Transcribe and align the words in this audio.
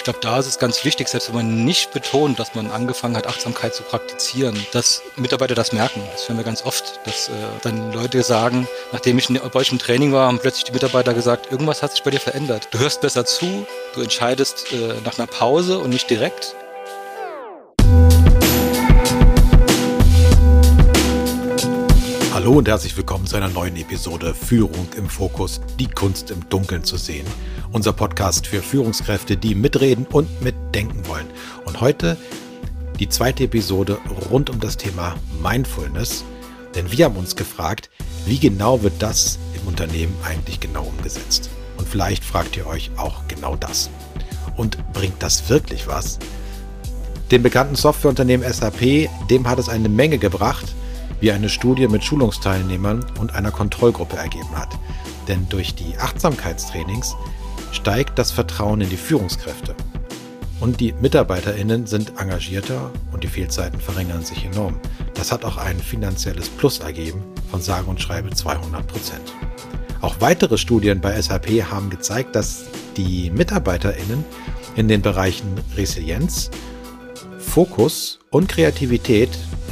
Ich 0.00 0.04
glaube, 0.04 0.20
da 0.22 0.38
ist 0.38 0.46
es 0.46 0.58
ganz 0.58 0.82
wichtig, 0.86 1.08
selbst 1.08 1.28
wenn 1.28 1.34
man 1.34 1.64
nicht 1.66 1.92
betont, 1.92 2.38
dass 2.38 2.54
man 2.54 2.70
angefangen 2.70 3.18
hat, 3.18 3.26
Achtsamkeit 3.26 3.74
zu 3.74 3.82
praktizieren, 3.82 4.56
dass 4.72 5.02
Mitarbeiter 5.16 5.54
das 5.54 5.74
merken. 5.74 6.00
Das 6.12 6.26
hören 6.26 6.38
wir 6.38 6.44
ganz 6.44 6.64
oft, 6.64 7.00
dass 7.04 7.28
äh, 7.28 7.32
dann 7.60 7.92
Leute 7.92 8.22
sagen, 8.22 8.66
nachdem 8.92 9.18
ich 9.18 9.28
bei 9.28 9.60
euch 9.60 9.72
im 9.72 9.78
Training 9.78 10.10
war, 10.14 10.28
haben 10.28 10.38
plötzlich 10.38 10.64
die 10.64 10.72
Mitarbeiter 10.72 11.12
gesagt, 11.12 11.52
irgendwas 11.52 11.82
hat 11.82 11.90
sich 11.90 12.02
bei 12.02 12.10
dir 12.10 12.18
verändert. 12.18 12.68
Du 12.70 12.78
hörst 12.78 13.02
besser 13.02 13.26
zu, 13.26 13.66
du 13.94 14.00
entscheidest 14.00 14.72
äh, 14.72 14.94
nach 15.04 15.18
einer 15.18 15.26
Pause 15.26 15.78
und 15.78 15.90
nicht 15.90 16.08
direkt. 16.08 16.56
Hallo 22.40 22.56
und 22.56 22.68
herzlich 22.68 22.96
willkommen 22.96 23.26
zu 23.26 23.36
einer 23.36 23.50
neuen 23.50 23.76
Episode 23.76 24.32
Führung 24.32 24.88
im 24.96 25.10
Fokus, 25.10 25.60
die 25.78 25.88
Kunst 25.88 26.30
im 26.30 26.48
Dunkeln 26.48 26.84
zu 26.84 26.96
sehen. 26.96 27.26
Unser 27.70 27.92
Podcast 27.92 28.46
für 28.46 28.62
Führungskräfte, 28.62 29.36
die 29.36 29.54
mitreden 29.54 30.06
und 30.06 30.40
mitdenken 30.40 31.06
wollen. 31.06 31.26
Und 31.66 31.82
heute 31.82 32.16
die 32.98 33.10
zweite 33.10 33.44
Episode 33.44 33.98
rund 34.30 34.48
um 34.48 34.58
das 34.58 34.78
Thema 34.78 35.16
Mindfulness. 35.42 36.24
Denn 36.74 36.90
wir 36.90 37.04
haben 37.04 37.16
uns 37.18 37.36
gefragt, 37.36 37.90
wie 38.24 38.38
genau 38.38 38.82
wird 38.82 38.94
das 39.00 39.38
im 39.60 39.68
Unternehmen 39.68 40.16
eigentlich 40.24 40.60
genau 40.60 40.84
umgesetzt? 40.84 41.50
Und 41.76 41.86
vielleicht 41.86 42.24
fragt 42.24 42.56
ihr 42.56 42.66
euch 42.66 42.90
auch 42.96 43.20
genau 43.28 43.54
das. 43.54 43.90
Und 44.56 44.78
bringt 44.94 45.22
das 45.22 45.50
wirklich 45.50 45.86
was? 45.88 46.18
Dem 47.30 47.42
bekannten 47.42 47.76
Softwareunternehmen 47.76 48.50
SAP, 48.50 49.10
dem 49.28 49.46
hat 49.46 49.58
es 49.58 49.68
eine 49.68 49.90
Menge 49.90 50.16
gebracht, 50.16 50.74
wie 51.20 51.32
eine 51.32 51.48
Studie 51.48 51.86
mit 51.88 52.02
Schulungsteilnehmern 52.02 53.04
und 53.18 53.34
einer 53.34 53.50
Kontrollgruppe 53.50 54.16
ergeben 54.16 54.56
hat. 54.56 54.78
Denn 55.28 55.48
durch 55.48 55.74
die 55.74 55.96
Achtsamkeitstrainings 55.98 57.14
steigt 57.72 58.18
das 58.18 58.30
Vertrauen 58.30 58.80
in 58.80 58.88
die 58.88 58.96
Führungskräfte. 58.96 59.74
Und 60.60 60.80
die 60.80 60.92
Mitarbeiterinnen 61.00 61.86
sind 61.86 62.20
engagierter 62.20 62.90
und 63.12 63.24
die 63.24 63.28
Fehlzeiten 63.28 63.80
verringern 63.80 64.24
sich 64.24 64.44
enorm. 64.44 64.78
Das 65.14 65.32
hat 65.32 65.44
auch 65.44 65.56
ein 65.56 65.78
finanzielles 65.78 66.48
Plus 66.48 66.80
ergeben 66.80 67.22
von 67.50 67.62
sage 67.62 67.88
und 67.88 68.00
schreibe 68.00 68.30
200 68.30 68.86
Prozent. 68.86 69.32
Auch 70.02 70.16
weitere 70.20 70.58
Studien 70.58 71.00
bei 71.00 71.20
SAP 71.20 71.48
haben 71.70 71.90
gezeigt, 71.90 72.34
dass 72.34 72.64
die 72.96 73.30
Mitarbeiterinnen 73.30 74.24
in 74.76 74.88
den 74.88 75.02
Bereichen 75.02 75.54
Resilienz, 75.76 76.50
Fokus 77.38 78.18
und 78.30 78.48
Kreativität 78.48 79.30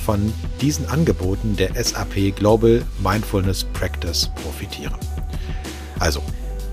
von 0.08 0.32
diesen 0.62 0.88
Angeboten 0.88 1.54
der 1.54 1.74
SAP 1.74 2.34
Global 2.34 2.82
Mindfulness 3.04 3.64
Practice 3.74 4.30
profitieren. 4.42 4.94
Also, 5.98 6.22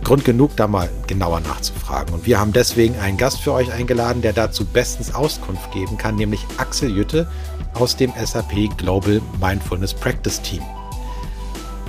Grund 0.05 0.23
genug, 0.23 0.55
da 0.55 0.69
mal 0.69 0.89
genauer 1.07 1.41
nachzufragen. 1.41 2.13
Und 2.13 2.25
wir 2.25 2.39
haben 2.39 2.53
deswegen 2.53 2.97
einen 2.97 3.17
Gast 3.17 3.41
für 3.41 3.51
euch 3.51 3.73
eingeladen, 3.73 4.21
der 4.21 4.31
dazu 4.31 4.63
bestens 4.63 5.13
Auskunft 5.13 5.69
geben 5.73 5.97
kann, 5.97 6.15
nämlich 6.15 6.39
Axel 6.55 6.95
Jütte 6.95 7.27
aus 7.73 7.97
dem 7.97 8.13
SAP 8.23 8.69
Global 8.77 9.21
Mindfulness 9.41 9.93
Practice 9.93 10.41
Team. 10.41 10.61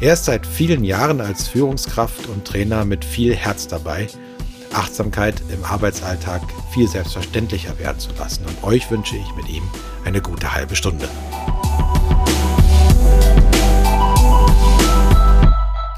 Er 0.01 0.15
ist 0.15 0.25
seit 0.25 0.45
vielen 0.45 0.83
Jahren 0.83 1.21
als 1.21 1.47
Führungskraft 1.47 2.27
und 2.27 2.45
Trainer 2.45 2.85
mit 2.85 3.05
viel 3.05 3.37
Herz 3.37 3.69
dabei, 3.69 4.09
Achtsamkeit 4.73 5.41
im 5.55 5.63
Arbeitsalltag 5.65 6.43
viel 6.73 6.89
selbstverständlicher 6.89 7.79
werden 7.79 8.01
zu 8.01 8.11
lassen. 8.19 8.45
Und 8.47 8.65
euch 8.65 8.91
wünsche 8.91 9.15
ich 9.15 9.33
mit 9.37 9.49
ihm 9.49 9.63
eine 10.07 10.23
gute 10.23 10.53
halbe 10.55 10.77
Stunde. 10.77 11.09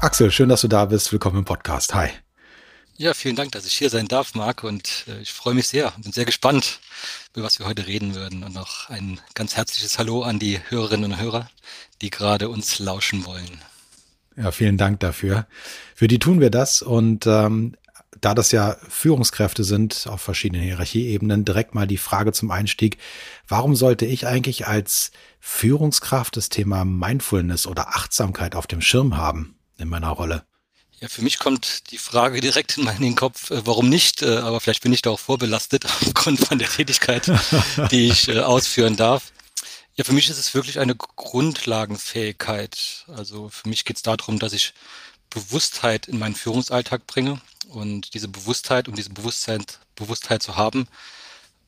Axel, 0.01 0.31
schön, 0.31 0.49
dass 0.49 0.61
du 0.61 0.67
da 0.67 0.85
bist. 0.85 1.11
Willkommen 1.11 1.39
im 1.39 1.45
Podcast. 1.45 1.93
Hi. 1.93 2.09
Ja, 2.97 3.13
vielen 3.13 3.35
Dank, 3.35 3.51
dass 3.51 3.65
ich 3.65 3.73
hier 3.73 3.89
sein 3.89 4.07
darf, 4.07 4.33
Marc. 4.33 4.63
Und 4.63 5.05
äh, 5.07 5.21
ich 5.21 5.31
freue 5.31 5.53
mich 5.53 5.67
sehr. 5.67 5.93
Bin 5.99 6.11
sehr 6.11 6.25
gespannt, 6.25 6.79
über 7.35 7.45
was 7.45 7.59
wir 7.59 7.67
heute 7.67 7.85
reden 7.85 8.15
würden. 8.15 8.43
Und 8.43 8.55
noch 8.55 8.89
ein 8.89 9.19
ganz 9.35 9.55
herzliches 9.55 9.99
Hallo 9.99 10.23
an 10.23 10.39
die 10.39 10.59
Hörerinnen 10.69 11.11
und 11.11 11.19
Hörer, 11.19 11.49
die 12.01 12.09
gerade 12.09 12.49
uns 12.49 12.79
lauschen 12.79 13.25
wollen. 13.25 13.61
Ja, 14.35 14.51
vielen 14.51 14.77
Dank 14.77 15.01
dafür. 15.01 15.45
Für 15.93 16.07
die 16.07 16.17
tun 16.17 16.39
wir 16.39 16.49
das. 16.49 16.81
Und 16.81 17.27
ähm, 17.27 17.75
da 18.21 18.33
das 18.33 18.51
ja 18.51 18.77
Führungskräfte 18.87 19.63
sind 19.63 20.07
auf 20.07 20.21
verschiedenen 20.21 20.63
Hierarchieebenen, 20.63 21.45
direkt 21.45 21.75
mal 21.75 21.87
die 21.87 21.97
Frage 21.97 22.33
zum 22.33 22.51
Einstieg. 22.51 22.97
Warum 23.47 23.75
sollte 23.75 24.05
ich 24.05 24.27
eigentlich 24.27 24.67
als 24.67 25.11
Führungskraft 25.39 26.37
das 26.37 26.49
Thema 26.49 26.85
Mindfulness 26.85 27.67
oder 27.67 27.89
Achtsamkeit 27.89 28.55
auf 28.55 28.67
dem 28.67 28.81
Schirm 28.81 29.17
haben? 29.17 29.55
in 29.79 29.89
meiner 29.89 30.09
Rolle? 30.09 30.43
Ja, 30.99 31.07
für 31.07 31.21
mich 31.21 31.39
kommt 31.39 31.91
die 31.91 31.97
Frage 31.97 32.41
direkt 32.41 32.77
in 32.77 32.83
meinen 32.83 33.15
Kopf, 33.15 33.51
äh, 33.51 33.65
warum 33.65 33.87
nicht? 33.87 34.21
Äh, 34.21 34.37
aber 34.37 34.59
vielleicht 34.59 34.83
bin 34.83 34.91
ich 34.91 35.01
da 35.01 35.11
auch 35.11 35.19
vorbelastet 35.19 35.85
aufgrund 35.85 36.45
von 36.45 36.59
der 36.59 36.69
Tätigkeit, 36.69 37.31
die 37.91 38.09
ich 38.09 38.27
äh, 38.27 38.39
ausführen 38.39 38.97
darf. 38.97 39.31
Ja, 39.95 40.03
für 40.03 40.13
mich 40.13 40.29
ist 40.29 40.37
es 40.37 40.53
wirklich 40.53 40.79
eine 40.79 40.95
Grundlagenfähigkeit. 40.95 43.05
Also 43.07 43.49
für 43.49 43.67
mich 43.67 43.85
geht 43.85 43.97
es 43.97 44.03
darum, 44.03 44.39
dass 44.39 44.53
ich 44.53 44.73
Bewusstheit 45.29 46.07
in 46.07 46.19
meinen 46.19 46.35
Führungsalltag 46.35 47.05
bringe. 47.05 47.41
Und 47.69 48.13
diese 48.13 48.27
Bewusstheit, 48.27 48.87
um 48.87 48.95
diese 48.95 49.11
Bewusstheit, 49.11 49.79
Bewusstheit 49.95 50.41
zu 50.43 50.55
haben, 50.55 50.87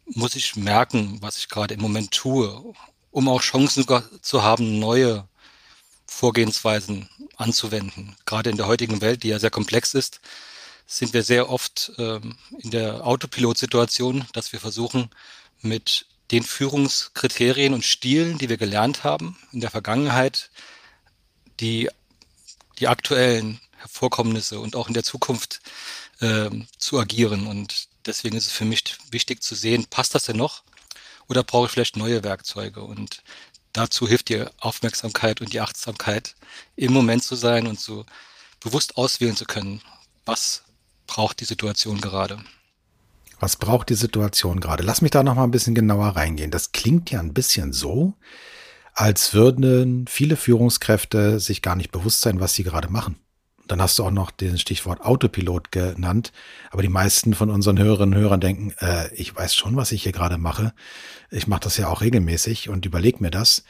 muss 0.06 0.36
ich 0.36 0.56
merken, 0.56 1.18
was 1.22 1.38
ich 1.38 1.50
gerade 1.50 1.74
im 1.74 1.82
Moment 1.82 2.12
tue, 2.12 2.74
um 3.12 3.28
auch 3.30 3.42
Chancen 3.42 3.86
zu 4.22 4.44
haben, 4.44 4.80
neue 4.80 5.28
Vorgehensweisen 6.08 7.10
anzuwenden. 7.38 8.16
Gerade 8.26 8.50
in 8.50 8.58
der 8.58 8.68
heutigen 8.68 9.02
Welt, 9.02 9.24
die 9.24 9.30
ja 9.30 9.40
sehr 9.40 9.50
komplex 9.50 9.94
ist, 9.94 10.20
sind 10.86 11.14
wir 11.14 11.24
sehr 11.24 11.50
oft 11.50 11.94
ähm, 11.98 12.36
in 12.60 12.72
der 12.72 13.06
Autopilot-Situation, 13.06 14.26
dass 14.34 14.52
wir 14.52 14.60
versuchen, 14.60 15.10
mit 15.62 16.06
den 16.32 16.44
Führungskriterien 16.44 17.74
und 17.74 17.86
Stilen, 17.86 18.38
die 18.38 18.50
wir 18.50 18.58
gelernt 18.58 19.04
haben 19.04 19.38
in 19.52 19.62
der 19.62 19.70
Vergangenheit, 19.70 20.50
die, 21.60 21.90
die 22.80 22.88
aktuellen 22.88 23.60
Vorkommnisse 23.90 24.60
und 24.60 24.76
auch 24.76 24.88
in 24.88 24.94
der 24.94 25.04
Zukunft 25.04 25.62
äh, 26.20 26.50
zu 26.78 27.00
agieren. 27.00 27.48
Und 27.48 27.88
deswegen 28.06 28.38
ist 28.38 28.48
es 28.48 28.54
für 28.54 28.66
mich 28.66 28.98
wichtig 29.12 29.42
zu 29.42 29.56
sehen, 29.56 29.86
passt 29.90 30.16
das 30.16 30.24
denn 30.24 30.38
noch? 30.38 30.64
Oder 31.28 31.44
brauche 31.44 31.66
ich 31.66 31.72
vielleicht 31.72 31.98
neue 31.98 32.24
Werkzeuge? 32.24 32.82
Und 32.84 33.24
dazu 33.74 34.08
hilft 34.08 34.30
die 34.30 34.46
Aufmerksamkeit 34.60 35.42
und 35.42 35.54
die 35.54 35.62
Achtsamkeit, 35.62 36.36
im 36.76 36.94
Moment 36.94 37.24
zu 37.24 37.36
sein 37.36 37.68
und 37.68 37.80
so 37.80 38.06
bewusst 38.60 38.98
auswählen 38.98 39.36
zu 39.36 39.46
können, 39.46 39.82
was 40.26 40.64
braucht 41.08 41.40
die 41.40 41.46
Situation 41.46 42.00
gerade. 42.00 42.44
Was 43.40 43.56
braucht 43.56 43.90
die 43.90 43.96
Situation 43.96 44.60
gerade? 44.60 44.84
Lass 44.84 45.02
mich 45.02 45.12
da 45.12 45.24
noch 45.24 45.36
mal 45.36 45.44
ein 45.44 45.52
bisschen 45.52 45.74
genauer 45.74 46.10
reingehen. 46.10 46.52
Das 46.52 46.74
klingt 46.74 47.10
ja 47.10 47.20
ein 47.20 47.34
bisschen 47.34 47.74
so, 47.74 48.14
als 48.94 49.34
würden 49.34 50.06
viele 50.08 50.38
Führungskräfte 50.38 51.40
sich 51.40 51.62
gar 51.62 51.76
nicht 51.76 51.92
bewusst 51.92 52.22
sein, 52.22 52.40
was 52.40 52.54
sie 52.54 52.64
gerade 52.64 52.90
machen. 52.90 53.18
Dann 53.72 53.82
hast 53.82 53.98
du 53.98 54.04
auch 54.04 54.12
noch 54.12 54.32
den 54.32 54.58
Stichwort 54.58 55.00
Autopilot 55.00 55.72
genannt. 55.72 56.34
Aber 56.72 56.82
die 56.82 56.90
meisten 56.90 57.34
von 57.34 57.50
unseren 57.50 57.80
Hörerinnen 57.80 58.16
und 58.16 58.22
Hörern 58.22 58.42
denken, 58.42 58.74
äh, 58.82 59.08
ich 59.16 59.34
weiß 59.34 59.56
schon, 59.56 59.78
was 59.78 59.94
ich 59.94 60.04
hier 60.04 60.12
gerade 60.12 60.38
mache. 60.38 60.74
Ich 61.30 61.48
mache 61.48 61.62
das 61.62 61.78
ja 61.78 61.88
auch 61.88 62.02
regelmäßig 62.02 62.68
und 62.68 62.86
überlege 62.86 63.24
mir 63.24 63.32
das. 63.32 63.64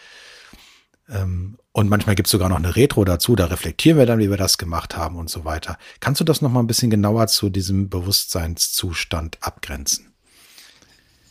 Ähm, 1.07 1.59
und 1.71 1.87
manchmal 1.87 2.15
gibt 2.15 2.25
es 2.25 2.31
sogar 2.31 2.49
noch 2.49 2.57
eine 2.57 2.75
Retro 2.75 3.05
dazu. 3.05 3.35
Da 3.35 3.45
reflektieren 3.45 3.99
wir 3.99 4.07
dann, 4.07 4.17
wie 4.17 4.31
wir 4.31 4.37
das 4.37 4.57
gemacht 4.57 4.97
haben 4.97 5.17
und 5.17 5.29
so 5.29 5.45
weiter. 5.45 5.77
Kannst 5.99 6.19
du 6.19 6.23
das 6.25 6.41
noch 6.41 6.49
mal 6.49 6.61
ein 6.61 6.67
bisschen 6.67 6.89
genauer 6.89 7.27
zu 7.27 7.51
diesem 7.51 7.87
Bewusstseinszustand 7.87 9.37
abgrenzen? 9.41 10.11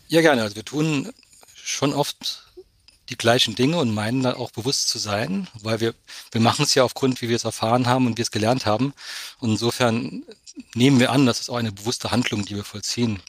Ja, 0.06 0.20
gerne. 0.20 0.42
Also 0.42 0.54
wir 0.54 0.64
tun 0.64 1.10
schon 1.56 1.92
oft 1.92 2.49
die 3.10 3.16
gleichen 3.16 3.54
Dinge 3.56 3.76
und 3.78 3.92
meinen 3.92 4.22
da 4.22 4.34
auch 4.34 4.52
bewusst 4.52 4.88
zu 4.88 4.98
sein, 4.98 5.48
weil 5.54 5.80
wir, 5.80 5.94
wir 6.30 6.40
machen 6.40 6.62
es 6.62 6.74
ja 6.74 6.84
aufgrund, 6.84 7.20
wie 7.20 7.28
wir 7.28 7.36
es 7.36 7.44
erfahren 7.44 7.86
haben 7.86 8.06
und 8.06 8.12
wie 8.12 8.18
wir 8.18 8.22
es 8.22 8.30
gelernt 8.30 8.66
haben. 8.66 8.94
Und 9.40 9.50
insofern 9.50 10.22
nehmen 10.74 11.00
wir 11.00 11.10
an, 11.10 11.26
das 11.26 11.40
ist 11.40 11.50
auch 11.50 11.56
eine 11.56 11.72
bewusste 11.72 12.12
Handlung, 12.12 12.44
die 12.44 12.54
wir 12.54 12.64
vollziehen. 12.64 13.20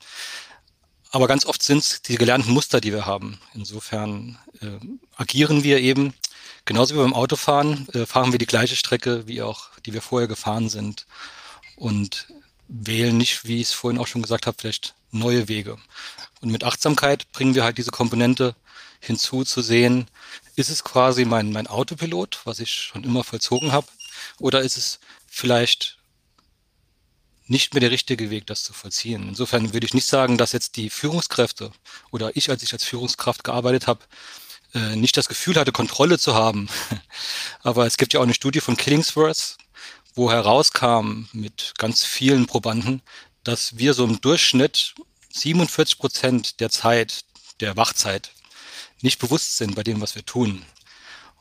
Aber 1.09 1.27
ganz 1.27 1.45
oft 1.45 1.61
sind 1.61 1.79
es 1.79 2.01
die 2.03 2.15
gelernten 2.15 2.51
Muster, 2.51 2.79
die 2.79 2.93
wir 2.93 3.05
haben. 3.05 3.39
Insofern 3.53 4.37
äh, 4.61 4.79
agieren 5.17 5.63
wir 5.63 5.79
eben, 5.79 6.13
genauso 6.63 6.95
wie 6.95 6.99
beim 6.99 7.13
Autofahren, 7.13 7.87
äh, 7.89 8.05
fahren 8.05 8.31
wir 8.31 8.39
die 8.39 8.45
gleiche 8.45 8.75
Strecke, 8.75 9.27
wie 9.27 9.41
auch, 9.41 9.69
die 9.85 9.93
wir 9.93 10.01
vorher 10.01 10.27
gefahren 10.27 10.69
sind. 10.69 11.07
Und 11.75 12.27
wählen 12.67 13.17
nicht, 13.17 13.45
wie 13.45 13.59
ich 13.59 13.67
es 13.67 13.73
vorhin 13.73 13.99
auch 13.99 14.07
schon 14.07 14.21
gesagt 14.21 14.47
habe, 14.47 14.55
vielleicht 14.57 14.93
neue 15.11 15.49
Wege. 15.49 15.77
Und 16.41 16.51
mit 16.51 16.63
Achtsamkeit 16.63 17.29
bringen 17.33 17.55
wir 17.55 17.63
halt 17.63 17.77
diese 17.77 17.91
Komponente 17.91 18.55
hinzuzusehen, 19.01 20.07
ist 20.55 20.69
es 20.69 20.83
quasi 20.83 21.25
mein, 21.25 21.51
mein 21.51 21.67
Autopilot, 21.67 22.39
was 22.45 22.59
ich 22.59 22.71
schon 22.71 23.03
immer 23.03 23.23
vollzogen 23.23 23.71
habe, 23.71 23.87
oder 24.39 24.61
ist 24.61 24.77
es 24.77 24.99
vielleicht 25.27 25.97
nicht 27.47 27.73
mehr 27.73 27.81
der 27.81 27.91
richtige 27.91 28.29
Weg, 28.29 28.47
das 28.47 28.63
zu 28.63 28.71
vollziehen. 28.71 29.27
Insofern 29.27 29.73
würde 29.73 29.85
ich 29.85 29.93
nicht 29.93 30.05
sagen, 30.05 30.37
dass 30.37 30.53
jetzt 30.53 30.77
die 30.77 30.89
Führungskräfte 30.89 31.71
oder 32.11 32.35
ich, 32.35 32.49
als 32.49 32.63
ich 32.63 32.71
als 32.71 32.85
Führungskraft 32.85 33.43
gearbeitet 33.43 33.87
habe, 33.87 34.05
äh, 34.73 34.95
nicht 34.95 35.17
das 35.17 35.27
Gefühl 35.27 35.55
hatte, 35.55 35.73
Kontrolle 35.73 36.17
zu 36.17 36.33
haben. 36.33 36.69
Aber 37.61 37.85
es 37.85 37.97
gibt 37.97 38.13
ja 38.13 38.19
auch 38.21 38.23
eine 38.23 38.33
Studie 38.33 38.61
von 38.61 38.77
Killingsworth, 38.77 39.57
wo 40.15 40.31
herauskam 40.31 41.27
mit 41.33 41.73
ganz 41.77 42.05
vielen 42.05 42.45
Probanden, 42.45 43.01
dass 43.43 43.77
wir 43.77 43.93
so 43.93 44.05
im 44.05 44.21
Durchschnitt 44.21 44.95
47 45.33 45.97
Prozent 45.97 46.59
der 46.59 46.69
Zeit, 46.69 47.25
der 47.59 47.75
Wachzeit, 47.75 48.31
nicht 49.03 49.19
bewusst 49.19 49.57
sind 49.57 49.75
bei 49.75 49.83
dem, 49.83 50.01
was 50.01 50.15
wir 50.15 50.25
tun. 50.25 50.63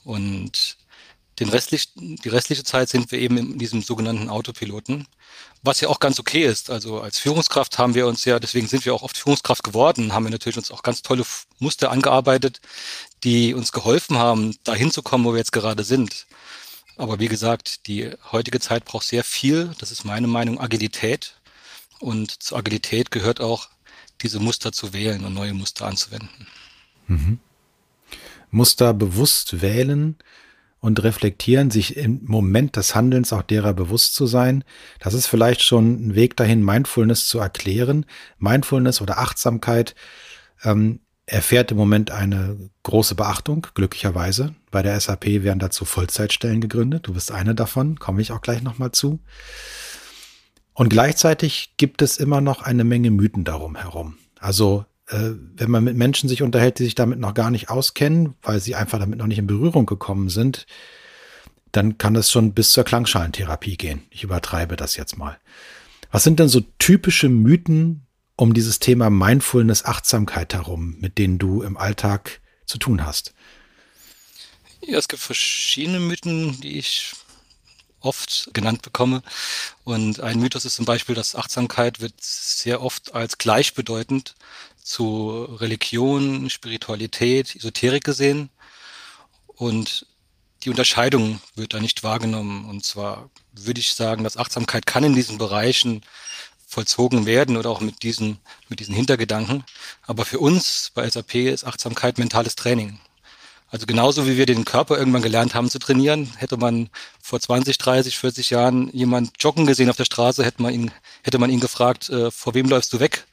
Und 0.04 0.76
den 1.40 1.48
restlich, 1.48 1.92
die 1.94 2.28
restliche 2.28 2.64
Zeit 2.64 2.88
sind 2.90 3.10
wir 3.10 3.18
eben 3.18 3.38
in 3.38 3.58
diesem 3.58 3.82
sogenannten 3.82 4.28
Autopiloten, 4.28 5.06
was 5.62 5.80
ja 5.80 5.88
auch 5.88 5.98
ganz 5.98 6.20
okay 6.20 6.44
ist. 6.44 6.70
Also 6.70 7.00
als 7.00 7.18
Führungskraft 7.18 7.78
haben 7.78 7.94
wir 7.94 8.06
uns 8.06 8.24
ja, 8.26 8.38
deswegen 8.38 8.68
sind 8.68 8.84
wir 8.84 8.94
auch 8.94 9.02
oft 9.02 9.16
Führungskraft 9.16 9.64
geworden, 9.64 10.12
haben 10.12 10.24
wir 10.24 10.30
natürlich 10.30 10.58
uns 10.58 10.70
auch 10.70 10.82
ganz 10.82 11.02
tolle 11.02 11.24
Muster 11.58 11.90
angearbeitet, 11.90 12.60
die 13.24 13.54
uns 13.54 13.72
geholfen 13.72 14.18
haben, 14.18 14.54
dahin 14.64 14.90
zu 14.90 15.02
kommen, 15.02 15.24
wo 15.24 15.32
wir 15.32 15.38
jetzt 15.38 15.52
gerade 15.52 15.82
sind. 15.82 16.26
Aber 16.96 17.18
wie 17.18 17.28
gesagt, 17.28 17.86
die 17.86 18.10
heutige 18.30 18.60
Zeit 18.60 18.84
braucht 18.84 19.06
sehr 19.06 19.24
viel, 19.24 19.74
das 19.78 19.90
ist 19.90 20.04
meine 20.04 20.26
Meinung, 20.26 20.60
Agilität. 20.60 21.36
Und 21.98 22.42
zur 22.42 22.58
Agilität 22.58 23.10
gehört 23.10 23.40
auch, 23.40 23.68
diese 24.20 24.38
Muster 24.38 24.72
zu 24.72 24.92
wählen 24.92 25.24
und 25.24 25.32
neue 25.32 25.54
Muster 25.54 25.86
anzuwenden. 25.86 26.46
Mhm. 27.06 27.38
Muster 28.50 28.94
bewusst 28.94 29.62
wählen 29.62 30.16
und 30.80 31.02
reflektieren, 31.02 31.70
sich 31.70 31.96
im 31.96 32.22
Moment 32.24 32.76
des 32.76 32.94
Handelns 32.94 33.32
auch 33.32 33.42
derer 33.42 33.74
bewusst 33.74 34.14
zu 34.14 34.26
sein. 34.26 34.64
Das 34.98 35.14
ist 35.14 35.26
vielleicht 35.26 35.62
schon 35.62 36.08
ein 36.08 36.14
Weg 36.14 36.36
dahin, 36.36 36.64
Mindfulness 36.64 37.26
zu 37.26 37.38
erklären. 37.38 38.06
Mindfulness 38.38 39.00
oder 39.00 39.18
Achtsamkeit 39.18 39.94
ähm, 40.64 41.00
erfährt 41.26 41.70
im 41.70 41.76
Moment 41.76 42.10
eine 42.10 42.70
große 42.82 43.14
Beachtung, 43.14 43.66
glücklicherweise. 43.74 44.54
Bei 44.70 44.82
der 44.82 44.98
SAP 44.98 45.26
werden 45.26 45.58
dazu 45.58 45.84
Vollzeitstellen 45.84 46.60
gegründet. 46.60 47.06
Du 47.06 47.14
bist 47.14 47.30
eine 47.30 47.54
davon, 47.54 47.98
komme 47.98 48.22
ich 48.22 48.32
auch 48.32 48.40
gleich 48.40 48.62
nochmal 48.62 48.92
zu. 48.92 49.20
Und 50.72 50.88
gleichzeitig 50.88 51.74
gibt 51.76 52.00
es 52.00 52.16
immer 52.16 52.40
noch 52.40 52.62
eine 52.62 52.84
Menge 52.84 53.10
Mythen 53.10 53.44
darum 53.44 53.76
herum. 53.76 54.16
Also 54.38 54.86
äh, 55.10 55.32
wenn 55.56 55.70
man 55.70 55.84
mit 55.84 55.96
Menschen 55.96 56.28
sich 56.28 56.42
unterhält, 56.42 56.78
die 56.78 56.84
sich 56.84 56.94
damit 56.94 57.18
noch 57.18 57.34
gar 57.34 57.50
nicht 57.50 57.68
auskennen, 57.68 58.34
weil 58.42 58.60
sie 58.60 58.74
einfach 58.74 58.98
damit 58.98 59.18
noch 59.18 59.26
nicht 59.26 59.38
in 59.38 59.46
Berührung 59.46 59.86
gekommen 59.86 60.28
sind, 60.28 60.66
dann 61.72 61.98
kann 61.98 62.14
das 62.14 62.30
schon 62.30 62.54
bis 62.54 62.72
zur 62.72 62.84
Klangschalentherapie 62.84 63.76
gehen. 63.76 64.02
Ich 64.10 64.22
übertreibe 64.22 64.76
das 64.76 64.96
jetzt 64.96 65.18
mal. 65.18 65.38
Was 66.10 66.24
sind 66.24 66.40
denn 66.40 66.48
so 66.48 66.62
typische 66.78 67.28
Mythen 67.28 68.06
um 68.36 68.54
dieses 68.54 68.78
Thema 68.78 69.10
Mindfulness, 69.10 69.84
Achtsamkeit 69.84 70.54
herum, 70.54 70.96
mit 71.00 71.18
denen 71.18 71.38
du 71.38 71.62
im 71.62 71.76
Alltag 71.76 72.40
zu 72.66 72.78
tun 72.78 73.04
hast? 73.04 73.34
Ja, 74.80 74.98
es 74.98 75.08
gibt 75.08 75.22
verschiedene 75.22 76.00
Mythen, 76.00 76.60
die 76.60 76.78
ich 76.78 77.12
oft 78.00 78.50
genannt 78.52 78.82
bekomme. 78.82 79.22
Und 79.84 80.20
ein 80.20 80.40
Mythos 80.40 80.64
ist 80.64 80.76
zum 80.76 80.86
Beispiel, 80.86 81.14
dass 81.14 81.34
Achtsamkeit 81.36 82.00
wird 82.00 82.14
sehr 82.18 82.82
oft 82.82 83.14
als 83.14 83.38
gleichbedeutend 83.38 84.34
zu 84.90 85.44
Religion, 85.60 86.50
Spiritualität, 86.50 87.54
Esoterik 87.54 88.02
gesehen. 88.02 88.50
Und 89.46 90.06
die 90.64 90.70
Unterscheidung 90.70 91.40
wird 91.54 91.74
da 91.74 91.78
nicht 91.78 92.02
wahrgenommen. 92.02 92.68
Und 92.68 92.84
zwar 92.84 93.30
würde 93.52 93.78
ich 93.78 93.94
sagen, 93.94 94.24
dass 94.24 94.36
Achtsamkeit 94.36 94.86
kann 94.86 95.04
in 95.04 95.14
diesen 95.14 95.38
Bereichen 95.38 96.02
vollzogen 96.66 97.24
werden 97.24 97.56
oder 97.56 97.70
auch 97.70 97.80
mit 97.80 98.02
diesen, 98.02 98.38
mit 98.68 98.80
diesen 98.80 98.94
Hintergedanken. 98.94 99.64
Aber 100.08 100.24
für 100.24 100.40
uns 100.40 100.90
bei 100.92 101.08
SAP 101.08 101.36
ist 101.36 101.64
Achtsamkeit 101.64 102.18
mentales 102.18 102.56
Training. 102.56 102.98
Also 103.70 103.86
genauso 103.86 104.26
wie 104.26 104.36
wir 104.36 104.46
den 104.46 104.64
Körper 104.64 104.98
irgendwann 104.98 105.22
gelernt 105.22 105.54
haben 105.54 105.70
zu 105.70 105.78
trainieren, 105.78 106.32
hätte 106.36 106.56
man 106.56 106.90
vor 107.22 107.40
20, 107.40 107.78
30, 107.78 108.18
40 108.18 108.50
Jahren 108.50 108.90
jemand 108.92 109.32
joggen 109.40 109.64
gesehen 109.64 109.88
auf 109.90 109.96
der 109.96 110.04
Straße, 110.04 110.44
hätte 110.44 110.60
man 110.60 110.74
ihn, 110.74 110.90
hätte 111.22 111.38
man 111.38 111.50
ihn 111.50 111.60
gefragt, 111.60 112.08
äh, 112.10 112.32
vor 112.32 112.54
wem 112.54 112.68
läufst 112.68 112.92
du 112.92 112.98
weg? 112.98 113.26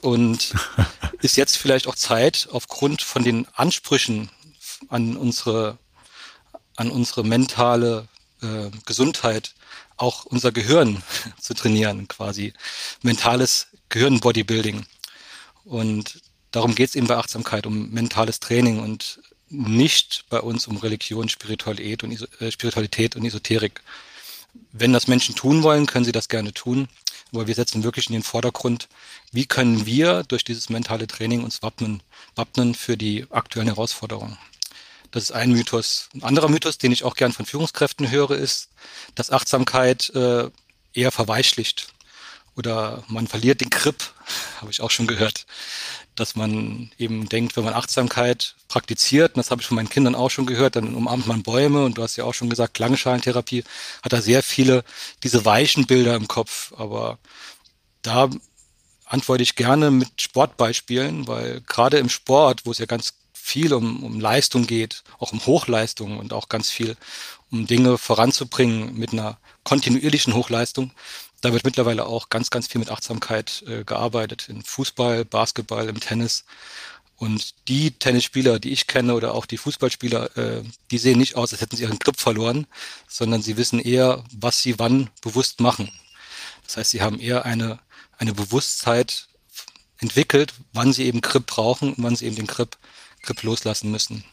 Und 0.00 0.54
ist 1.22 1.36
jetzt 1.36 1.56
vielleicht 1.56 1.88
auch 1.88 1.96
Zeit, 1.96 2.48
aufgrund 2.52 3.02
von 3.02 3.24
den 3.24 3.48
Ansprüchen 3.54 4.30
an 4.88 5.16
unsere, 5.16 5.78
an 6.76 6.90
unsere 6.90 7.24
mentale 7.24 8.06
äh, 8.42 8.70
Gesundheit 8.86 9.54
auch 9.96 10.24
unser 10.24 10.52
Gehirn 10.52 11.02
zu 11.40 11.54
trainieren, 11.54 12.06
quasi 12.06 12.52
mentales 13.02 13.66
Gehirn-Bodybuilding. 13.88 14.86
Und 15.64 16.20
darum 16.52 16.76
geht 16.76 16.90
es 16.90 16.94
eben 16.94 17.08
bei 17.08 17.16
Achtsamkeit, 17.16 17.66
um 17.66 17.90
mentales 17.90 18.38
Training 18.38 18.78
und 18.78 19.20
nicht 19.52 20.24
bei 20.30 20.40
uns 20.40 20.66
um 20.66 20.78
Religion, 20.78 21.28
Spiritualität 21.28 22.02
und, 22.02 22.40
äh, 22.40 22.50
Spiritualität 22.50 23.16
und 23.16 23.24
Esoterik. 23.24 23.82
Wenn 24.72 24.92
das 24.92 25.06
Menschen 25.06 25.34
tun 25.34 25.62
wollen, 25.62 25.86
können 25.86 26.04
sie 26.04 26.12
das 26.12 26.28
gerne 26.28 26.52
tun. 26.52 26.88
Aber 27.32 27.46
wir 27.46 27.54
setzen 27.54 27.82
wirklich 27.82 28.08
in 28.08 28.14
den 28.14 28.22
Vordergrund, 28.22 28.88
wie 29.30 29.46
können 29.46 29.86
wir 29.86 30.22
durch 30.24 30.44
dieses 30.44 30.68
mentale 30.68 31.06
Training 31.06 31.44
uns 31.44 31.62
wappnen, 31.62 32.02
wappnen 32.34 32.74
für 32.74 32.96
die 32.96 33.26
aktuellen 33.30 33.68
Herausforderungen. 33.68 34.36
Das 35.10 35.24
ist 35.24 35.32
ein 35.32 35.52
Mythos. 35.52 36.08
Ein 36.14 36.24
anderer 36.24 36.48
Mythos, 36.48 36.78
den 36.78 36.92
ich 36.92 37.04
auch 37.04 37.14
gern 37.14 37.32
von 37.32 37.46
Führungskräften 37.46 38.10
höre, 38.10 38.32
ist, 38.32 38.68
dass 39.14 39.30
Achtsamkeit 39.30 40.10
äh, 40.10 40.50
eher 40.94 41.10
verweichlicht 41.10 41.88
oder 42.56 43.02
man 43.08 43.26
verliert 43.26 43.60
den 43.60 43.70
Grip, 43.70 44.12
habe 44.60 44.70
ich 44.70 44.80
auch 44.80 44.90
schon 44.90 45.06
gehört 45.06 45.46
dass 46.14 46.36
man 46.36 46.90
eben 46.98 47.28
denkt, 47.28 47.56
wenn 47.56 47.64
man 47.64 47.74
Achtsamkeit 47.74 48.54
praktiziert, 48.68 49.34
und 49.34 49.38
das 49.38 49.50
habe 49.50 49.62
ich 49.62 49.66
von 49.66 49.76
meinen 49.76 49.88
Kindern 49.88 50.14
auch 50.14 50.30
schon 50.30 50.46
gehört, 50.46 50.76
dann 50.76 50.94
umarmt 50.94 51.26
man 51.26 51.42
Bäume 51.42 51.84
und 51.84 51.98
du 51.98 52.02
hast 52.02 52.16
ja 52.16 52.24
auch 52.24 52.34
schon 52.34 52.50
gesagt, 52.50 52.74
Klangschalentherapie 52.74 53.64
hat 54.02 54.12
da 54.12 54.20
sehr 54.20 54.42
viele 54.42 54.84
diese 55.22 55.44
weichen 55.44 55.86
Bilder 55.86 56.14
im 56.16 56.28
Kopf, 56.28 56.72
aber 56.76 57.18
da 58.02 58.28
antworte 59.06 59.42
ich 59.42 59.56
gerne 59.56 59.90
mit 59.90 60.20
Sportbeispielen, 60.20 61.26
weil 61.26 61.60
gerade 61.62 61.98
im 61.98 62.08
Sport, 62.08 62.64
wo 62.64 62.70
es 62.70 62.78
ja 62.78 62.86
ganz 62.86 63.14
viel 63.32 63.74
um, 63.74 64.02
um 64.04 64.20
Leistung 64.20 64.66
geht, 64.66 65.02
auch 65.18 65.32
um 65.32 65.44
Hochleistung 65.44 66.18
und 66.18 66.32
auch 66.32 66.48
ganz 66.48 66.70
viel 66.70 66.96
um 67.50 67.66
Dinge 67.66 67.98
voranzubringen 67.98 68.94
mit 68.94 69.12
einer 69.12 69.38
kontinuierlichen 69.64 70.34
Hochleistung, 70.34 70.92
da 71.42 71.52
wird 71.52 71.64
mittlerweile 71.64 72.06
auch 72.06 72.30
ganz, 72.30 72.50
ganz 72.50 72.68
viel 72.68 72.78
mit 72.78 72.90
Achtsamkeit 72.90 73.64
äh, 73.66 73.84
gearbeitet. 73.84 74.48
In 74.48 74.62
Fußball, 74.62 75.24
Basketball, 75.24 75.88
im 75.88 76.00
Tennis. 76.00 76.44
Und 77.16 77.68
die 77.68 77.90
Tennisspieler, 77.90 78.58
die 78.58 78.70
ich 78.70 78.86
kenne 78.86 79.14
oder 79.14 79.34
auch 79.34 79.46
die 79.46 79.58
Fußballspieler, 79.58 80.36
äh, 80.36 80.62
die 80.90 80.98
sehen 80.98 81.18
nicht 81.18 81.36
aus, 81.36 81.52
als 81.52 81.60
hätten 81.60 81.76
sie 81.76 81.82
ihren 81.82 81.98
Grip 81.98 82.18
verloren, 82.18 82.66
sondern 83.08 83.42
sie 83.42 83.56
wissen 83.56 83.80
eher, 83.80 84.24
was 84.32 84.62
sie 84.62 84.78
wann 84.78 85.10
bewusst 85.20 85.60
machen. 85.60 85.90
Das 86.64 86.76
heißt, 86.76 86.90
sie 86.92 87.02
haben 87.02 87.20
eher 87.20 87.44
eine, 87.44 87.80
eine 88.18 88.32
Bewusstheit 88.32 89.28
entwickelt, 89.98 90.54
wann 90.72 90.92
sie 90.92 91.04
eben 91.04 91.20
Grip 91.20 91.46
brauchen 91.46 91.94
und 91.94 92.02
wann 92.02 92.16
sie 92.16 92.26
eben 92.26 92.36
den 92.36 92.46
Grip, 92.46 92.76
Grip 93.22 93.42
loslassen 93.42 93.90
müssen. 93.90 94.24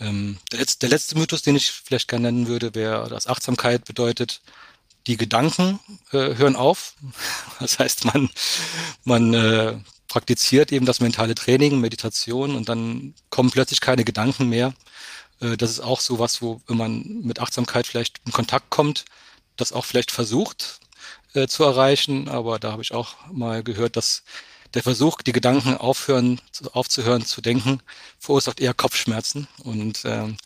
Ähm, 0.00 0.38
der, 0.52 0.60
letzte, 0.60 0.80
der 0.80 0.90
letzte 0.90 1.18
Mythos, 1.18 1.42
den 1.42 1.56
ich 1.56 1.70
vielleicht 1.70 2.08
gerne 2.08 2.30
nennen 2.30 2.48
würde, 2.48 2.74
wäre, 2.74 3.08
dass 3.08 3.26
Achtsamkeit 3.26 3.84
bedeutet, 3.84 4.40
die 5.08 5.16
Gedanken 5.16 5.80
äh, 6.12 6.36
hören 6.36 6.56
auf. 6.56 6.94
Das 7.60 7.80
heißt, 7.80 8.04
man, 8.04 8.30
man 9.02 9.34
äh, 9.34 9.74
praktiziert 10.06 10.70
eben 10.70 10.86
das 10.86 11.00
mentale 11.00 11.34
Training, 11.34 11.80
Meditation 11.80 12.54
und 12.54 12.68
dann 12.68 13.14
kommen 13.30 13.50
plötzlich 13.50 13.80
keine 13.80 14.04
Gedanken 14.04 14.48
mehr. 14.48 14.74
Äh, 15.40 15.56
das 15.56 15.70
ist 15.70 15.80
auch 15.80 16.00
so 16.00 16.20
was, 16.20 16.40
wo, 16.40 16.60
wenn 16.68 16.76
man 16.76 17.02
mit 17.22 17.40
Achtsamkeit 17.40 17.86
vielleicht 17.88 18.20
in 18.26 18.32
Kontakt 18.32 18.70
kommt, 18.70 19.06
das 19.56 19.72
auch 19.72 19.84
vielleicht 19.84 20.12
versucht 20.12 20.78
äh, 21.34 21.48
zu 21.48 21.64
erreichen. 21.64 22.28
Aber 22.28 22.58
da 22.60 22.70
habe 22.70 22.82
ich 22.82 22.92
auch 22.92 23.16
mal 23.32 23.64
gehört, 23.64 23.96
dass 23.96 24.22
der 24.74 24.82
Versuch, 24.82 25.22
die 25.22 25.32
Gedanken 25.32 25.76
aufhören, 25.76 26.40
aufzuhören 26.72 27.24
zu 27.24 27.40
denken, 27.40 27.80
verursacht 28.18 28.60
eher 28.60 28.74
Kopfschmerzen. 28.74 29.48
Und 29.62 30.02
ähm, 30.04 30.36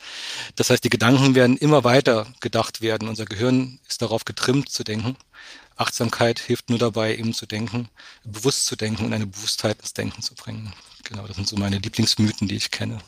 das 0.56 0.70
heißt, 0.70 0.84
die 0.84 0.90
Gedanken 0.90 1.34
werden 1.34 1.56
immer 1.56 1.84
weiter 1.84 2.26
gedacht 2.40 2.80
werden. 2.80 3.08
Unser 3.08 3.24
Gehirn 3.24 3.78
ist 3.88 4.02
darauf 4.02 4.24
getrimmt 4.24 4.68
zu 4.68 4.84
denken. 4.84 5.16
Achtsamkeit 5.76 6.38
hilft 6.38 6.70
nur 6.70 6.78
dabei, 6.78 7.16
eben 7.16 7.34
zu 7.34 7.46
denken, 7.46 7.88
bewusst 8.24 8.66
zu 8.66 8.76
denken 8.76 9.06
und 9.06 9.12
eine 9.12 9.26
Bewusstheit 9.26 9.80
ins 9.80 9.94
Denken 9.94 10.22
zu 10.22 10.34
bringen. 10.34 10.72
Genau, 11.04 11.26
das 11.26 11.36
sind 11.36 11.48
so 11.48 11.56
meine 11.56 11.78
Lieblingsmythen, 11.78 12.46
die 12.46 12.56
ich 12.56 12.70
kenne. 12.70 12.98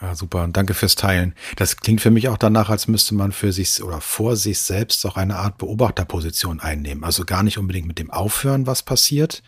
Ja, 0.00 0.16
super. 0.16 0.42
Und 0.42 0.56
danke 0.56 0.74
fürs 0.74 0.96
Teilen. 0.96 1.34
Das 1.56 1.76
klingt 1.76 2.00
für 2.00 2.10
mich 2.10 2.28
auch 2.28 2.38
danach, 2.38 2.70
als 2.70 2.88
müsste 2.88 3.14
man 3.14 3.30
für 3.30 3.52
sich 3.52 3.82
oder 3.82 4.00
vor 4.00 4.36
sich 4.36 4.58
selbst 4.58 5.06
auch 5.06 5.16
eine 5.16 5.36
Art 5.36 5.58
Beobachterposition 5.58 6.58
einnehmen. 6.58 7.04
Also 7.04 7.24
gar 7.24 7.44
nicht 7.44 7.58
unbedingt 7.58 7.86
mit 7.86 8.00
dem 8.00 8.10
Aufhören, 8.10 8.66
was 8.66 8.82
passiert, 8.82 9.42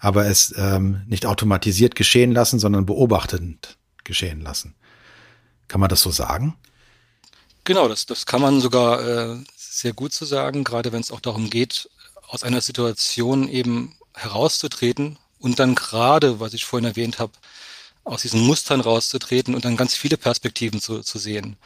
aber 0.00 0.26
es 0.26 0.54
ähm, 0.56 1.02
nicht 1.06 1.26
automatisiert 1.26 1.94
geschehen 1.94 2.32
lassen, 2.32 2.58
sondern 2.58 2.86
beobachtend 2.86 3.76
geschehen 4.04 4.40
lassen. 4.40 4.74
Kann 5.66 5.80
man 5.80 5.90
das 5.90 6.00
so 6.00 6.10
sagen? 6.10 6.56
Genau, 7.64 7.88
das, 7.88 8.06
das 8.06 8.24
kann 8.24 8.40
man 8.40 8.60
sogar 8.60 9.06
äh, 9.06 9.36
sehr 9.56 9.92
gut 9.92 10.12
so 10.12 10.24
sagen, 10.24 10.64
gerade 10.64 10.92
wenn 10.92 11.00
es 11.00 11.10
auch 11.10 11.20
darum 11.20 11.50
geht, 11.50 11.90
aus 12.28 12.42
einer 12.42 12.60
Situation 12.60 13.48
eben 13.48 13.94
herauszutreten 14.14 15.18
und 15.38 15.58
dann 15.58 15.74
gerade, 15.74 16.40
was 16.40 16.54
ich 16.54 16.64
vorhin 16.64 16.88
erwähnt 16.88 17.18
habe, 17.18 17.32
aus 18.04 18.22
diesen 18.22 18.40
Mustern 18.40 18.80
rauszutreten 18.80 19.54
und 19.54 19.64
dann 19.64 19.76
ganz 19.76 19.94
viele 19.94 20.16
Perspektiven 20.16 20.80
zu, 20.80 21.00
zu 21.02 21.18
sehen. 21.18 21.56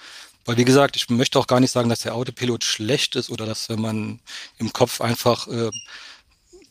Weil 0.45 0.57
wie 0.57 0.65
gesagt, 0.65 0.97
ich 0.97 1.09
möchte 1.09 1.39
auch 1.39 1.47
gar 1.47 1.61
nicht 1.61 1.71
sagen, 1.71 1.89
dass 1.89 2.01
der 2.01 2.15
Autopilot 2.15 2.65
schlecht 2.65 3.15
ist 3.15 3.31
oder 3.31 3.47
dass 3.47 3.69
wenn 3.69 3.81
man 3.81 4.21
im 4.59 4.73
Kopf 4.73 5.01
einfach 5.01 5.47
äh, 5.47 5.71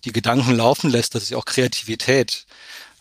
die 0.05 0.12
Gedanken 0.12 0.55
laufen 0.55 0.89
lässt, 0.89 1.15
das 1.15 1.24
ist 1.24 1.34
auch 1.34 1.46
Kreativität. 1.46 2.46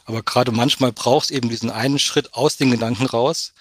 Aber 0.05 0.23
gerade 0.23 0.53
manchmal 0.53 0.93
braucht 0.93 1.27
es 1.27 1.31
eben 1.31 1.49
diesen 1.49 1.71
einen 1.71 1.99
Schritt 1.99 2.35
aus 2.35 2.57
den 2.57 2.71
Gedanken 2.71 3.07
raus 3.07 3.53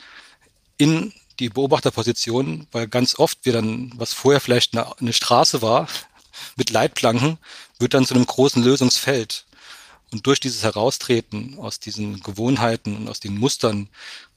in 0.78 1.14
die 1.40 1.50
Beobachterposition, 1.50 2.68
weil 2.72 2.88
ganz 2.88 3.18
oft 3.18 3.40
wir 3.44 3.54
dann, 3.54 3.94
was 3.96 4.14
vorher 4.14 4.42
vielleicht 4.42 4.76
eine, 4.76 4.98
eine 5.00 5.14
Straße 5.14 5.62
war, 5.62 5.88
mit 6.56 6.70
Leitplanken, 6.70 7.38
wird 7.80 7.94
dann 7.94 8.06
zu 8.06 8.14
einem 8.14 8.26
großen 8.26 8.64
Lösungsfeld. 8.64 9.46
Und 10.12 10.26
durch 10.26 10.40
dieses 10.40 10.64
Heraustreten 10.64 11.60
aus 11.60 11.80
diesen 11.80 12.22
Gewohnheiten 12.22 12.98
und 12.98 13.10
aus 13.10 13.20
den 13.20 13.38
Mustern 13.38 13.90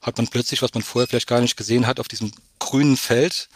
hat 0.03 0.19
man 0.19 0.29
plötzlich, 0.29 0.61
was 0.61 0.75
man 0.75 0.83
vorher 0.83 1.09
vielleicht 1.09 1.29
gar 1.29 1.41
nicht 1.41 1.57
gesehen 1.57 1.87
hat, 1.87 1.99
auf 1.99 2.09
diesem 2.09 2.33
grünen 2.59 2.97
Feld 2.97 3.49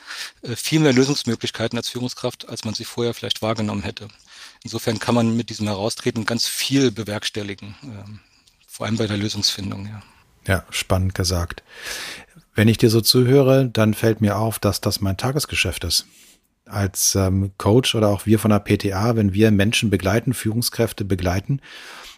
äh, 0.42 0.56
viel 0.56 0.80
mehr 0.80 0.94
Lösungsmöglichkeiten 0.94 1.76
als 1.76 1.90
Führungskraft, 1.90 2.48
als 2.48 2.64
man 2.64 2.72
sie 2.72 2.84
vorher 2.84 3.12
vielleicht 3.12 3.42
wahrgenommen 3.42 3.82
hätte. 3.82 4.08
Insofern 4.66 4.98
kann 4.98 5.14
man 5.14 5.36
mit 5.36 5.48
diesem 5.48 5.68
Heraustreten 5.68 6.26
ganz 6.26 6.48
viel 6.48 6.90
bewerkstelligen, 6.90 7.76
ähm, 7.84 8.18
vor 8.66 8.86
allem 8.86 8.96
bei 8.96 9.06
der 9.06 9.16
Lösungsfindung. 9.16 9.86
Ja. 9.86 10.02
ja, 10.52 10.66
spannend 10.70 11.14
gesagt. 11.14 11.62
Wenn 12.56 12.66
ich 12.66 12.76
dir 12.76 12.90
so 12.90 13.00
zuhöre, 13.00 13.68
dann 13.72 13.94
fällt 13.94 14.20
mir 14.20 14.36
auf, 14.36 14.58
dass 14.58 14.80
das 14.80 15.00
mein 15.00 15.16
Tagesgeschäft 15.16 15.84
ist 15.84 16.06
als 16.66 17.14
ähm, 17.14 17.52
Coach 17.58 17.94
oder 17.94 18.08
auch 18.08 18.26
wir 18.26 18.38
von 18.38 18.50
der 18.50 18.60
PTA, 18.60 19.16
wenn 19.16 19.32
wir 19.32 19.50
Menschen 19.50 19.90
begleiten, 19.90 20.34
Führungskräfte 20.34 21.04
begleiten, 21.04 21.60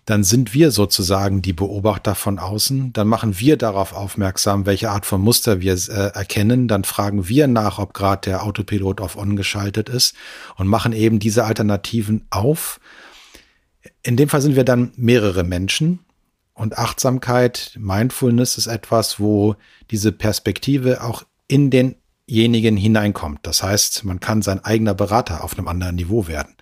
dann 0.08 0.24
sind 0.24 0.54
wir 0.54 0.70
sozusagen 0.70 1.42
die 1.42 1.52
Beobachter 1.52 2.14
von 2.14 2.38
außen. 2.38 2.94
Dann 2.94 3.08
machen 3.08 3.38
wir 3.38 3.58
darauf 3.58 3.92
aufmerksam, 3.92 4.64
welche 4.64 4.90
Art 4.90 5.04
von 5.04 5.20
Muster 5.20 5.60
wir 5.60 5.74
äh, 5.74 6.14
erkennen. 6.14 6.66
Dann 6.66 6.84
fragen 6.84 7.28
wir 7.28 7.46
nach, 7.46 7.78
ob 7.78 7.92
gerade 7.92 8.30
der 8.30 8.42
Autopilot 8.42 9.02
auf 9.02 9.18
On 9.18 9.36
geschaltet 9.36 9.90
ist 9.90 10.14
und 10.56 10.66
machen 10.66 10.94
eben 10.94 11.18
diese 11.18 11.44
Alternativen 11.44 12.26
auf. 12.30 12.80
In 14.02 14.16
dem 14.16 14.30
Fall 14.30 14.40
sind 14.40 14.56
wir 14.56 14.64
dann 14.64 14.92
mehrere 14.96 15.44
Menschen. 15.44 15.98
Und 16.54 16.78
Achtsamkeit, 16.78 17.76
Mindfulness 17.78 18.56
ist 18.56 18.66
etwas, 18.66 19.20
wo 19.20 19.56
diese 19.90 20.10
Perspektive 20.10 21.04
auch 21.04 21.24
in 21.48 21.68
denjenigen 22.28 22.76
hineinkommt. 22.76 23.40
Das 23.42 23.62
heißt, 23.62 24.04
man 24.04 24.20
kann 24.20 24.42
sein 24.42 24.64
eigener 24.64 24.94
Berater 24.94 25.42
auf 25.42 25.54
einem 25.54 25.68
anderen 25.68 25.96
Niveau 25.96 26.26
werden. 26.26 26.54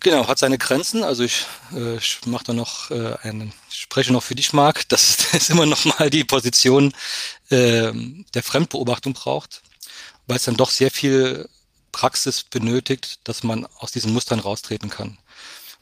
Genau, 0.00 0.26
hat 0.26 0.38
seine 0.38 0.58
Grenzen. 0.58 1.04
Also 1.04 1.22
ich, 1.22 1.46
äh, 1.74 1.96
ich 1.96 2.20
mache 2.26 2.44
da 2.44 2.52
noch 2.52 2.90
äh, 2.90 3.16
einen, 3.22 3.52
spreche 3.68 4.12
noch 4.12 4.22
für 4.22 4.34
dich, 4.34 4.52
Marc, 4.52 4.88
dass 4.88 5.32
es 5.32 5.50
immer 5.50 5.66
noch 5.66 5.84
mal 5.84 6.10
die 6.10 6.24
Position 6.24 6.92
äh, 7.50 7.92
der 8.34 8.42
Fremdbeobachtung 8.42 9.12
braucht, 9.12 9.62
weil 10.26 10.36
es 10.36 10.44
dann 10.44 10.56
doch 10.56 10.70
sehr 10.70 10.90
viel 10.90 11.48
Praxis 11.92 12.42
benötigt, 12.42 13.20
dass 13.24 13.42
man 13.42 13.66
aus 13.78 13.92
diesen 13.92 14.12
Mustern 14.12 14.40
raustreten 14.40 14.88
kann. 14.88 15.18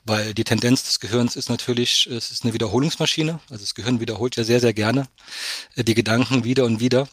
Weil 0.04 0.34
die 0.34 0.44
Tendenz 0.44 0.84
des 0.84 0.98
Gehirns 0.98 1.36
ist 1.36 1.50
natürlich, 1.50 2.06
es 2.06 2.30
ist 2.30 2.42
eine 2.42 2.52
Wiederholungsmaschine. 2.52 3.38
Also 3.50 3.62
das 3.62 3.74
Gehirn 3.74 4.00
wiederholt 4.00 4.36
ja 4.36 4.44
sehr, 4.44 4.60
sehr 4.60 4.72
gerne 4.72 5.08
äh, 5.76 5.84
die 5.84 5.94
Gedanken 5.94 6.44
wieder 6.44 6.64
und 6.64 6.80
wieder. 6.80 7.06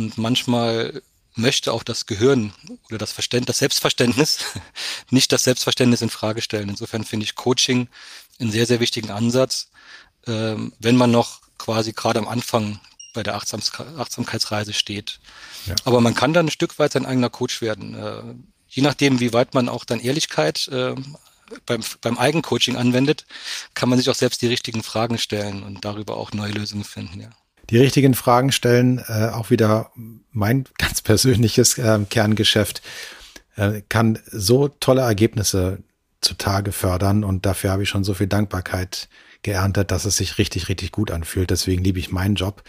Und 0.00 0.16
manchmal 0.16 1.02
möchte 1.34 1.74
auch 1.74 1.82
das 1.82 2.06
Gehirn 2.06 2.54
oder 2.88 2.96
das 2.96 3.12
Verständnis, 3.12 3.48
das 3.48 3.58
Selbstverständnis, 3.58 4.38
nicht 5.10 5.30
das 5.30 5.44
Selbstverständnis 5.44 6.00
in 6.00 6.08
Frage 6.08 6.40
stellen. 6.40 6.70
Insofern 6.70 7.04
finde 7.04 7.24
ich 7.24 7.34
Coaching 7.34 7.88
einen 8.38 8.50
sehr, 8.50 8.64
sehr 8.64 8.80
wichtigen 8.80 9.10
Ansatz, 9.10 9.68
ähm, 10.26 10.72
wenn 10.78 10.96
man 10.96 11.10
noch 11.10 11.42
quasi 11.58 11.92
gerade 11.92 12.18
am 12.18 12.28
Anfang 12.28 12.80
bei 13.12 13.22
der 13.22 13.34
Achtsams 13.34 13.72
Achtsamkeitsreise 13.78 14.72
steht. 14.72 15.20
Ja. 15.66 15.74
Aber 15.84 16.00
man 16.00 16.14
kann 16.14 16.32
dann 16.32 16.46
ein 16.46 16.50
Stück 16.50 16.78
weit 16.78 16.92
sein 16.92 17.04
eigener 17.04 17.28
Coach 17.28 17.60
werden. 17.60 17.94
Äh, 17.94 18.22
je 18.68 18.82
nachdem, 18.82 19.20
wie 19.20 19.34
weit 19.34 19.52
man 19.52 19.68
auch 19.68 19.84
dann 19.84 20.00
Ehrlichkeit 20.00 20.66
äh, 20.68 20.94
beim, 21.66 21.84
beim 22.00 22.16
Eigencoaching 22.16 22.76
anwendet, 22.76 23.26
kann 23.74 23.90
man 23.90 23.98
sich 23.98 24.08
auch 24.08 24.14
selbst 24.14 24.40
die 24.40 24.46
richtigen 24.46 24.82
Fragen 24.82 25.18
stellen 25.18 25.62
und 25.62 25.84
darüber 25.84 26.16
auch 26.16 26.32
neue 26.32 26.52
Lösungen 26.52 26.84
finden. 26.84 27.20
Ja 27.20 27.30
die 27.70 27.78
richtigen 27.78 28.14
Fragen 28.14 28.52
stellen, 28.52 29.02
äh, 29.08 29.28
auch 29.28 29.50
wieder 29.50 29.90
mein 30.32 30.64
ganz 30.78 31.02
persönliches 31.02 31.78
äh, 31.78 31.98
Kerngeschäft, 32.08 32.82
äh, 33.56 33.82
kann 33.88 34.18
so 34.30 34.68
tolle 34.68 35.02
Ergebnisse 35.02 35.78
zutage 36.20 36.72
fördern 36.72 37.24
und 37.24 37.46
dafür 37.46 37.70
habe 37.70 37.82
ich 37.82 37.88
schon 37.88 38.04
so 38.04 38.14
viel 38.14 38.26
Dankbarkeit 38.26 39.08
geerntet, 39.42 39.90
dass 39.90 40.04
es 40.04 40.16
sich 40.16 40.38
richtig, 40.38 40.68
richtig 40.68 40.92
gut 40.92 41.10
anfühlt. 41.10 41.50
Deswegen 41.50 41.82
liebe 41.82 41.98
ich 41.98 42.12
meinen 42.12 42.34
Job. 42.34 42.62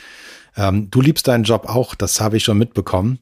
Ähm, 0.55 0.89
du 0.89 1.01
liebst 1.01 1.27
deinen 1.27 1.43
Job 1.43 1.67
auch, 1.67 1.95
das 1.95 2.21
habe 2.21 2.37
ich 2.37 2.43
schon 2.43 2.57
mitbekommen. 2.57 3.19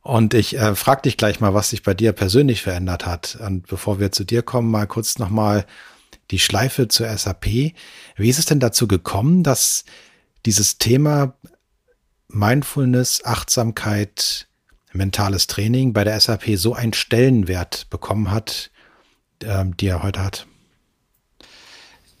Und 0.00 0.34
ich 0.34 0.56
äh, 0.56 0.74
frage 0.74 1.02
dich 1.02 1.16
gleich 1.16 1.38
mal, 1.40 1.54
was 1.54 1.70
sich 1.70 1.82
bei 1.82 1.94
dir 1.94 2.12
persönlich 2.12 2.62
verändert 2.62 3.06
hat. 3.06 3.38
Und 3.44 3.66
bevor 3.66 4.00
wir 4.00 4.10
zu 4.10 4.24
dir 4.24 4.42
kommen, 4.42 4.70
mal 4.70 4.86
kurz 4.86 5.18
nochmal 5.18 5.66
die 6.30 6.38
Schleife 6.38 6.88
zur 6.88 7.08
SAP. 7.08 7.46
Wie 8.16 8.28
ist 8.28 8.38
es 8.38 8.46
denn 8.46 8.60
dazu 8.60 8.88
gekommen, 8.88 9.42
dass 9.42 9.84
dieses 10.46 10.78
Thema 10.78 11.34
Mindfulness, 12.28 13.24
Achtsamkeit, 13.24 14.46
mentales 14.92 15.46
Training 15.46 15.92
bei 15.92 16.04
der 16.04 16.18
SAP 16.20 16.56
so 16.56 16.74
einen 16.74 16.92
Stellenwert 16.92 17.88
bekommen 17.90 18.30
hat, 18.30 18.70
ähm, 19.42 19.76
die 19.76 19.86
er 19.86 20.02
heute 20.02 20.22
hat? 20.22 20.46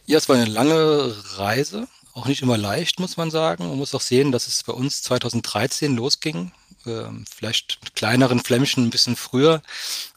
Ja, 0.06 0.16
es 0.16 0.28
war 0.28 0.36
eine 0.36 0.46
lange 0.46 1.14
Reise, 1.36 1.86
auch 2.14 2.26
nicht 2.26 2.42
immer 2.42 2.56
leicht, 2.56 2.98
muss 2.98 3.16
man 3.16 3.30
sagen. 3.30 3.68
Man 3.68 3.76
muss 3.76 3.94
auch 3.94 4.00
sehen, 4.00 4.32
dass 4.32 4.48
es 4.48 4.62
bei 4.62 4.72
uns 4.72 5.02
2013 5.02 5.94
losging. 5.94 6.52
Ähm, 6.86 7.24
vielleicht 7.30 7.78
mit 7.82 7.94
kleineren 7.94 8.40
Flämmchen 8.40 8.86
ein 8.86 8.90
bisschen 8.90 9.16
früher, 9.16 9.62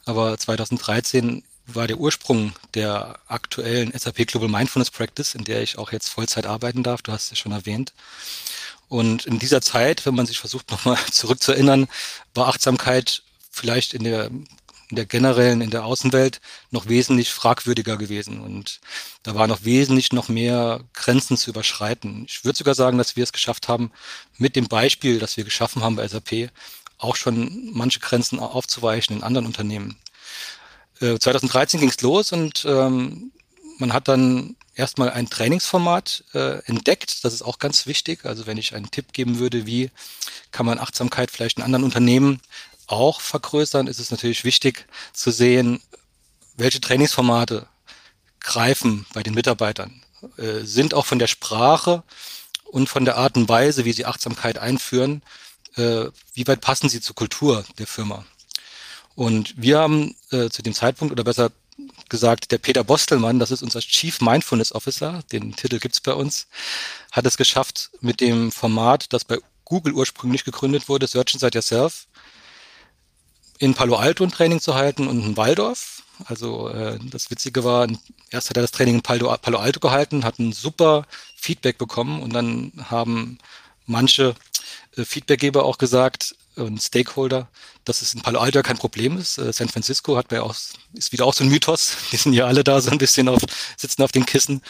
aber 0.04 0.38
2013 0.38 1.44
war 1.66 1.86
der 1.86 1.98
Ursprung 1.98 2.52
der 2.74 3.18
aktuellen 3.28 3.92
SAP 3.96 4.26
Global 4.26 4.48
Mindfulness 4.48 4.90
Practice, 4.90 5.34
in 5.34 5.44
der 5.44 5.62
ich 5.62 5.78
auch 5.78 5.92
jetzt 5.92 6.08
Vollzeit 6.08 6.46
arbeiten 6.46 6.82
darf. 6.82 7.02
Du 7.02 7.12
hast 7.12 7.32
es 7.32 7.38
schon 7.38 7.52
erwähnt. 7.52 7.92
Und 8.88 9.24
in 9.24 9.38
dieser 9.38 9.62
Zeit, 9.62 10.04
wenn 10.04 10.14
man 10.14 10.26
sich 10.26 10.38
versucht, 10.38 10.70
nochmal 10.70 10.98
zurückzuerinnern, 11.10 11.88
war 12.34 12.48
Achtsamkeit 12.48 13.22
vielleicht 13.50 13.94
in 13.94 14.04
der, 14.04 14.26
in 14.26 14.96
der 14.96 15.06
generellen, 15.06 15.60
in 15.60 15.70
der 15.70 15.84
Außenwelt 15.84 16.40
noch 16.70 16.88
wesentlich 16.88 17.30
fragwürdiger 17.30 17.96
gewesen. 17.96 18.40
Und 18.40 18.80
da 19.22 19.34
war 19.34 19.46
noch 19.46 19.64
wesentlich 19.64 20.12
noch 20.12 20.28
mehr 20.28 20.80
Grenzen 20.94 21.36
zu 21.36 21.50
überschreiten. 21.50 22.26
Ich 22.28 22.44
würde 22.44 22.58
sogar 22.58 22.74
sagen, 22.74 22.98
dass 22.98 23.16
wir 23.16 23.24
es 23.24 23.32
geschafft 23.32 23.68
haben, 23.68 23.92
mit 24.36 24.56
dem 24.56 24.68
Beispiel, 24.68 25.18
das 25.18 25.36
wir 25.36 25.44
geschaffen 25.44 25.82
haben 25.82 25.96
bei 25.96 26.06
SAP, 26.06 26.50
auch 26.98 27.16
schon 27.16 27.70
manche 27.72 28.00
Grenzen 28.00 28.38
aufzuweichen 28.38 29.16
in 29.16 29.22
anderen 29.22 29.46
Unternehmen. 29.46 29.96
2013 31.02 31.80
ging 31.80 31.88
es 31.88 32.00
los 32.00 32.32
und 32.32 32.64
ähm, 32.66 33.32
man 33.78 33.92
hat 33.92 34.08
dann 34.08 34.56
erstmal 34.74 35.10
ein 35.10 35.28
Trainingsformat 35.28 36.24
äh, 36.34 36.64
entdeckt. 36.64 37.24
Das 37.24 37.34
ist 37.34 37.42
auch 37.42 37.58
ganz 37.58 37.86
wichtig. 37.86 38.24
Also 38.24 38.46
wenn 38.46 38.58
ich 38.58 38.74
einen 38.74 38.90
Tipp 38.90 39.12
geben 39.12 39.38
würde, 39.38 39.66
wie 39.66 39.90
kann 40.50 40.66
man 40.66 40.78
Achtsamkeit 40.78 41.30
vielleicht 41.30 41.58
in 41.58 41.64
anderen 41.64 41.84
Unternehmen 41.84 42.40
auch 42.86 43.20
vergrößern, 43.20 43.86
ist 43.86 44.00
es 44.00 44.10
natürlich 44.10 44.44
wichtig 44.44 44.86
zu 45.12 45.30
sehen, 45.30 45.82
welche 46.56 46.80
Trainingsformate 46.80 47.66
greifen 48.40 49.06
bei 49.12 49.22
den 49.22 49.34
Mitarbeitern, 49.34 50.02
äh, 50.36 50.60
sind 50.60 50.94
auch 50.94 51.06
von 51.06 51.18
der 51.18 51.26
Sprache 51.26 52.02
und 52.64 52.88
von 52.88 53.04
der 53.04 53.16
Art 53.16 53.36
und 53.36 53.48
Weise, 53.48 53.84
wie 53.84 53.92
sie 53.92 54.06
Achtsamkeit 54.06 54.58
einführen, 54.58 55.22
äh, 55.76 56.06
wie 56.34 56.46
weit 56.46 56.60
passen 56.60 56.88
sie 56.88 57.00
zur 57.00 57.14
Kultur 57.14 57.64
der 57.78 57.86
Firma. 57.86 58.24
Und 59.14 59.54
wir 59.56 59.78
haben 59.78 60.14
äh, 60.30 60.48
zu 60.48 60.62
dem 60.62 60.74
Zeitpunkt, 60.74 61.12
oder 61.12 61.24
besser 61.24 61.50
gesagt, 62.08 62.52
der 62.52 62.58
Peter 62.58 62.84
Bostelmann, 62.84 63.38
das 63.38 63.50
ist 63.50 63.62
unser 63.62 63.80
Chief 63.80 64.20
Mindfulness 64.20 64.72
Officer, 64.72 65.22
den 65.32 65.54
Titel 65.56 65.78
gibt's 65.78 66.00
bei 66.00 66.12
uns, 66.12 66.46
hat 67.10 67.26
es 67.26 67.36
geschafft 67.36 67.90
mit 68.00 68.20
dem 68.20 68.52
Format, 68.52 69.12
das 69.12 69.24
bei 69.24 69.38
Google 69.64 69.94
ursprünglich 69.94 70.44
gegründet 70.44 70.88
wurde, 70.88 71.06
Search 71.06 71.34
Inside 71.34 71.56
Yourself, 71.56 72.06
in 73.58 73.74
Palo 73.74 73.96
Alto 73.96 74.24
ein 74.24 74.30
Training 74.30 74.60
zu 74.60 74.74
halten 74.74 75.06
und 75.06 75.24
in 75.24 75.36
Waldorf. 75.36 76.02
Also 76.26 76.68
äh, 76.68 76.98
das 77.10 77.30
Witzige 77.30 77.64
war, 77.64 77.86
erst 78.30 78.50
hat 78.50 78.56
er 78.56 78.62
das 78.62 78.72
Training 78.72 78.96
in 78.96 79.02
Palo, 79.02 79.34
Palo 79.40 79.58
Alto 79.58 79.80
gehalten, 79.80 80.24
hat 80.24 80.38
ein 80.38 80.52
super 80.52 81.06
Feedback 81.36 81.78
bekommen 81.78 82.22
und 82.22 82.32
dann 82.32 82.72
haben 82.90 83.38
manche 83.86 84.34
äh, 84.96 85.04
Feedbackgeber 85.04 85.64
auch 85.64 85.78
gesagt, 85.78 86.34
und 86.56 86.82
Stakeholder, 86.82 87.48
dass 87.84 88.02
es 88.02 88.14
in 88.14 88.22
Palo 88.22 88.40
Alto 88.40 88.62
kein 88.62 88.78
Problem 88.78 89.18
ist. 89.18 89.38
Äh, 89.38 89.52
San 89.52 89.68
Francisco 89.68 90.16
hat 90.16 90.30
ja 90.32 90.42
auch, 90.42 90.54
ist 90.94 91.12
wieder 91.12 91.26
auch 91.26 91.34
so 91.34 91.44
ein 91.44 91.50
Mythos. 91.50 91.96
Die 92.12 92.16
sind 92.16 92.32
ja 92.32 92.46
alle 92.46 92.64
da 92.64 92.80
so 92.80 92.90
ein 92.90 92.98
bisschen 92.98 93.28
auf, 93.28 93.40
sitzen 93.76 94.02
auf 94.02 94.12
den 94.12 94.26
Kissen 94.26 94.62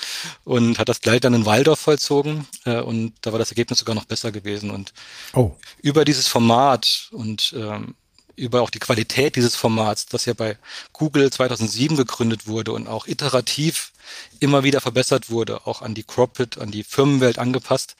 und 0.45 0.79
hat 0.79 0.89
das 0.89 1.01
gleich 1.01 1.21
dann 1.21 1.35
in 1.35 1.47
Waldorf 1.47 1.81
vollzogen. 1.81 2.47
Äh, 2.65 2.81
und 2.81 3.15
da 3.23 3.33
war 3.33 3.39
das 3.39 3.51
Ergebnis 3.51 3.81
sogar 3.81 3.95
noch 3.95 4.05
besser 4.05 4.33
gewesen. 4.33 4.71
Und 4.71 4.93
oh. 5.35 5.53
über 5.81 6.05
dieses 6.05 6.29
Format 6.29 7.09
und 7.13 7.55
ähm, 7.57 7.95
über 8.37 8.63
auch 8.63 8.71
die 8.71 8.79
Qualität 8.79 9.37
dieses 9.37 9.57
Formats, 9.57 10.07
das 10.07 10.25
ja 10.25 10.33
bei 10.33 10.59
Google 10.93 11.31
2007 11.31 11.97
gegründet 11.97 12.47
wurde 12.47 12.73
und 12.73 12.87
auch 12.89 13.07
iterativ 13.07 13.93
immer 14.41 14.65
wieder 14.65 14.81
verbessert 14.81 15.31
wurde, 15.31 15.67
auch 15.67 15.83
an 15.83 15.95
die 15.95 16.03
Corporate, 16.03 16.61
an 16.61 16.71
die 16.71 16.85
Firmenwelt 16.85 17.39
angepasst, 17.39 17.97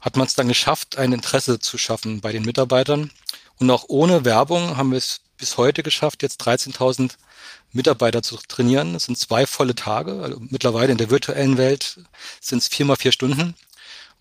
hat 0.00 0.16
man 0.16 0.26
es 0.26 0.34
dann 0.34 0.48
geschafft, 0.48 0.98
ein 0.98 1.12
Interesse 1.12 1.60
zu 1.60 1.78
schaffen 1.78 2.20
bei 2.20 2.32
den 2.32 2.44
Mitarbeitern. 2.44 3.10
Und 3.62 3.70
auch 3.70 3.84
ohne 3.86 4.24
Werbung 4.24 4.76
haben 4.76 4.90
wir 4.90 4.98
es 4.98 5.20
bis 5.38 5.56
heute 5.56 5.84
geschafft, 5.84 6.24
jetzt 6.24 6.42
13.000 6.42 7.12
Mitarbeiter 7.70 8.20
zu 8.20 8.36
trainieren. 8.36 8.96
Es 8.96 9.04
sind 9.04 9.16
zwei 9.16 9.46
volle 9.46 9.76
Tage. 9.76 10.20
Also 10.20 10.38
mittlerweile 10.40 10.90
in 10.90 10.98
der 10.98 11.10
virtuellen 11.10 11.58
Welt 11.58 12.00
sind 12.40 12.58
es 12.58 12.66
viermal 12.66 12.96
vier 12.96 13.12
Stunden 13.12 13.54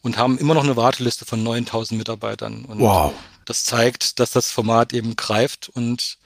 und 0.03 0.19
haben 0.19 0.37
immer 0.37 0.53
noch 0.53 0.63
eine 0.63 0.75
Warteliste 0.75 1.25
von 1.25 1.43
9.000 1.43 1.95
Mitarbeitern. 1.95 2.65
Und 2.65 2.81
wow. 2.81 3.13
das 3.45 3.63
zeigt, 3.63 4.19
dass 4.19 4.29
das 4.29 4.51
Format 4.51 4.93
eben 4.93 5.15
greift 5.15 5.69
und 5.69 6.19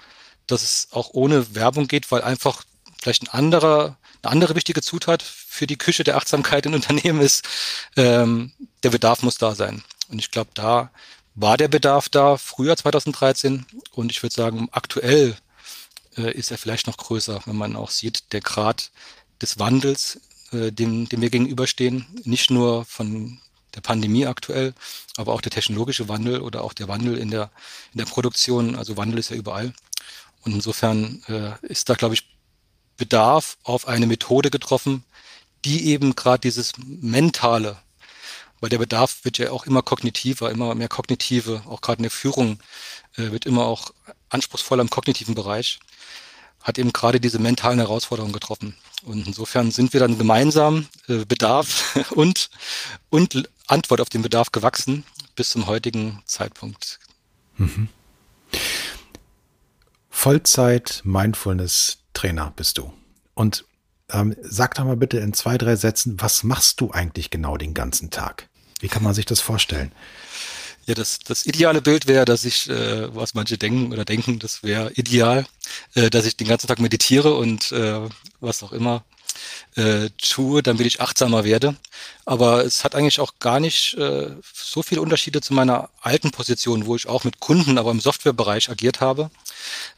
dass 0.45 0.61
es 0.61 0.89
auch 0.91 1.11
ohne 1.13 1.55
Werbung 1.55 1.87
geht, 1.87 2.11
weil 2.11 2.21
einfach 2.21 2.63
vielleicht 3.01 3.23
ein 3.23 3.29
anderer, 3.29 3.97
eine 4.23 4.31
andere 4.33 4.55
wichtige 4.55 4.81
Zutat 4.81 5.23
für 5.23 5.67
die 5.67 5.77
Küche 5.77 6.03
der 6.03 6.17
Achtsamkeit 6.17 6.65
in 6.65 6.73
Unternehmen 6.73 7.21
ist, 7.21 7.47
ähm, 7.95 8.51
der 8.83 8.89
Bedarf 8.89 9.23
muss 9.23 9.37
da 9.37 9.55
sein. 9.55 9.85
Und 10.09 10.19
ich 10.19 10.31
glaube, 10.31 10.51
da 10.53 10.91
war 11.35 11.57
der 11.57 11.67
Bedarf 11.67 12.09
da 12.09 12.37
früher 12.37 12.75
2013 12.75 13.65
und 13.91 14.11
ich 14.11 14.23
würde 14.23 14.33
sagen, 14.33 14.69
aktuell 14.71 15.35
äh, 16.17 16.31
ist 16.31 16.51
er 16.51 16.57
vielleicht 16.57 16.87
noch 16.87 16.97
größer, 16.97 17.41
wenn 17.45 17.57
man 17.57 17.75
auch 17.75 17.89
sieht, 17.89 18.31
der 18.31 18.41
Grad 18.41 18.91
des 19.41 19.59
Wandels, 19.59 20.21
äh, 20.51 20.71
dem, 20.71 21.09
dem 21.09 21.21
wir 21.21 21.29
gegenüberstehen, 21.29 22.05
nicht 22.23 22.51
nur 22.51 22.85
von 22.85 23.39
der 23.75 23.81
Pandemie 23.81 24.25
aktuell, 24.25 24.73
aber 25.17 25.33
auch 25.33 25.41
der 25.41 25.51
technologische 25.51 26.07
Wandel 26.07 26.39
oder 26.39 26.63
auch 26.63 26.73
der 26.73 26.87
Wandel 26.87 27.17
in 27.17 27.29
der, 27.29 27.51
in 27.93 27.97
der 27.97 28.05
Produktion. 28.05 28.75
Also 28.75 28.95
Wandel 28.95 29.19
ist 29.19 29.29
ja 29.29 29.35
überall. 29.35 29.73
Und 30.43 30.53
insofern 30.53 31.21
äh, 31.27 31.53
ist 31.67 31.89
da, 31.89 31.95
glaube 31.95 32.13
ich, 32.13 32.37
Bedarf 32.97 33.57
auf 33.63 33.89
eine 33.89 34.07
Methode 34.07 34.49
getroffen, 34.49 35.03
die 35.65 35.87
eben 35.87 36.15
gerade 36.15 36.39
dieses 36.39 36.73
mentale, 36.77 37.77
weil 38.59 38.69
der 38.69 38.77
Bedarf 38.77 39.23
wird 39.23 39.37
ja 39.37 39.51
auch 39.51 39.65
immer 39.65 39.81
kognitiver, 39.81 40.51
immer 40.51 40.75
mehr 40.75 40.87
kognitive, 40.87 41.63
auch 41.67 41.81
gerade 41.81 41.99
in 41.99 42.03
der 42.03 42.11
Führung 42.11 42.59
äh, 43.17 43.31
wird 43.31 43.45
immer 43.45 43.65
auch 43.65 43.93
anspruchsvoller 44.29 44.81
im 44.81 44.89
kognitiven 44.89 45.35
Bereich, 45.35 45.79
hat 46.61 46.77
eben 46.77 46.93
gerade 46.93 47.19
diese 47.19 47.39
mentalen 47.39 47.79
Herausforderungen 47.79 48.33
getroffen. 48.33 48.75
Und 49.03 49.27
insofern 49.27 49.71
sind 49.71 49.93
wir 49.93 49.99
dann 49.99 50.17
gemeinsam 50.17 50.87
äh, 51.07 51.25
Bedarf 51.25 51.95
und, 52.11 52.49
und 53.09 53.49
Antwort 53.67 54.01
auf 54.01 54.09
den 54.09 54.21
Bedarf 54.21 54.51
gewachsen 54.51 55.03
bis 55.35 55.49
zum 55.51 55.67
heutigen 55.67 56.21
Zeitpunkt. 56.25 56.99
Mhm. 57.57 57.89
Vollzeit 60.09 61.01
Mindfulness 61.03 61.97
Trainer 62.13 62.53
bist 62.55 62.77
du. 62.77 62.91
Und 63.33 63.65
ähm, 64.11 64.35
sag 64.41 64.75
doch 64.75 64.85
mal 64.85 64.97
bitte 64.97 65.17
in 65.17 65.33
zwei, 65.33 65.57
drei 65.57 65.75
Sätzen, 65.75 66.19
was 66.19 66.43
machst 66.43 66.81
du 66.81 66.91
eigentlich 66.91 67.29
genau 67.29 67.57
den 67.57 67.73
ganzen 67.73 68.11
Tag? 68.11 68.49
Wie 68.79 68.87
kann 68.87 69.03
man 69.03 69.13
sich 69.13 69.25
das 69.25 69.39
vorstellen? 69.39 69.91
Ja, 70.85 70.93
das, 70.93 71.17
das 71.19 71.47
ideale 71.47 71.81
Bild 71.81 72.05
wäre, 72.05 72.25
dass 72.25 72.45
ich, 72.45 72.69
äh, 72.69 73.15
was 73.15 73.33
manche 73.33 73.57
denken 73.57 73.91
oder 73.91 74.05
denken, 74.05 74.37
das 74.37 74.61
wäre 74.61 74.91
ideal, 74.93 75.45
äh, 75.95 76.11
dass 76.11 76.25
ich 76.25 76.37
den 76.37 76.47
ganzen 76.47 76.67
Tag 76.67 76.79
meditiere 76.79 77.33
und 77.33 77.71
äh, 77.71 78.01
was 78.39 78.61
auch 78.61 78.71
immer 78.71 79.03
äh, 79.75 80.09
tue, 80.21 80.61
damit 80.61 80.85
ich 80.85 81.01
achtsamer 81.01 81.43
werde. 81.43 81.75
Aber 82.25 82.63
es 82.63 82.83
hat 82.83 82.95
eigentlich 82.95 83.19
auch 83.19 83.39
gar 83.39 83.59
nicht 83.59 83.95
äh, 83.95 84.29
so 84.53 84.83
viele 84.83 85.01
Unterschiede 85.01 85.41
zu 85.41 85.53
meiner 85.53 85.89
alten 86.01 86.31
Position, 86.31 86.85
wo 86.85 86.95
ich 86.95 87.07
auch 87.07 87.23
mit 87.23 87.39
Kunden, 87.39 87.77
aber 87.79 87.91
im 87.91 87.99
Softwarebereich 87.99 88.69
agiert 88.69 89.01
habe. 89.01 89.31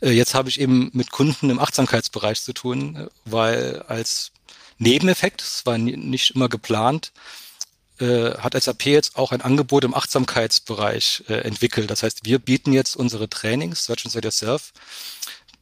Äh, 0.01 0.11
jetzt 0.11 0.33
habe 0.33 0.49
ich 0.49 0.59
eben 0.59 0.89
mit 0.93 1.11
Kunden 1.11 1.49
im 1.49 1.59
Achtsamkeitsbereich 1.59 2.41
zu 2.41 2.53
tun, 2.53 2.95
äh, 2.95 3.07
weil 3.25 3.83
als 3.87 4.31
Nebeneffekt, 4.79 5.41
es 5.41 5.65
war 5.65 5.77
nicht 5.77 6.35
immer 6.35 6.49
geplant, 6.49 7.11
äh, 7.99 8.31
hat 8.37 8.61
SAP 8.61 8.85
jetzt 8.85 9.15
auch 9.15 9.31
ein 9.31 9.41
Angebot 9.41 9.83
im 9.83 9.95
Achtsamkeitsbereich 9.95 11.23
entwickelt. 11.27 11.89
Das 11.89 12.03
heißt, 12.03 12.25
wir 12.25 12.37
bieten 12.37 12.73
jetzt 12.73 12.95
unsere 12.95 13.27
Trainings, 13.27 13.85
Search 13.85 14.05
and 14.05 14.23
Yourself, 14.23 14.71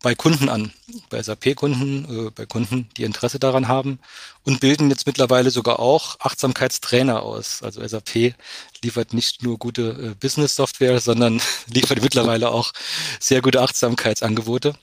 bei 0.01 0.13
Kunden 0.13 0.49
an, 0.49 0.71
bei 1.09 1.21
SAP-Kunden, 1.21 2.27
äh, 2.27 2.31
bei 2.31 2.45
Kunden, 2.45 2.89
die 2.97 3.03
Interesse 3.03 3.39
daran 3.39 3.67
haben 3.67 3.99
und 4.43 4.59
bilden 4.59 4.89
jetzt 4.89 5.07
mittlerweile 5.07 5.49
sogar 5.51 5.79
auch 5.79 6.19
Achtsamkeitstrainer 6.19 7.23
aus. 7.23 7.63
Also 7.63 7.85
SAP 7.85 8.35
liefert 8.83 9.13
nicht 9.13 9.41
nur 9.41 9.57
gute 9.57 10.11
äh, 10.11 10.15
Business-Software, 10.15 10.99
sondern 10.99 11.41
liefert 11.67 12.01
mittlerweile 12.01 12.51
auch 12.51 12.71
sehr 13.19 13.41
gute 13.41 13.61
Achtsamkeitsangebote. 13.61 14.75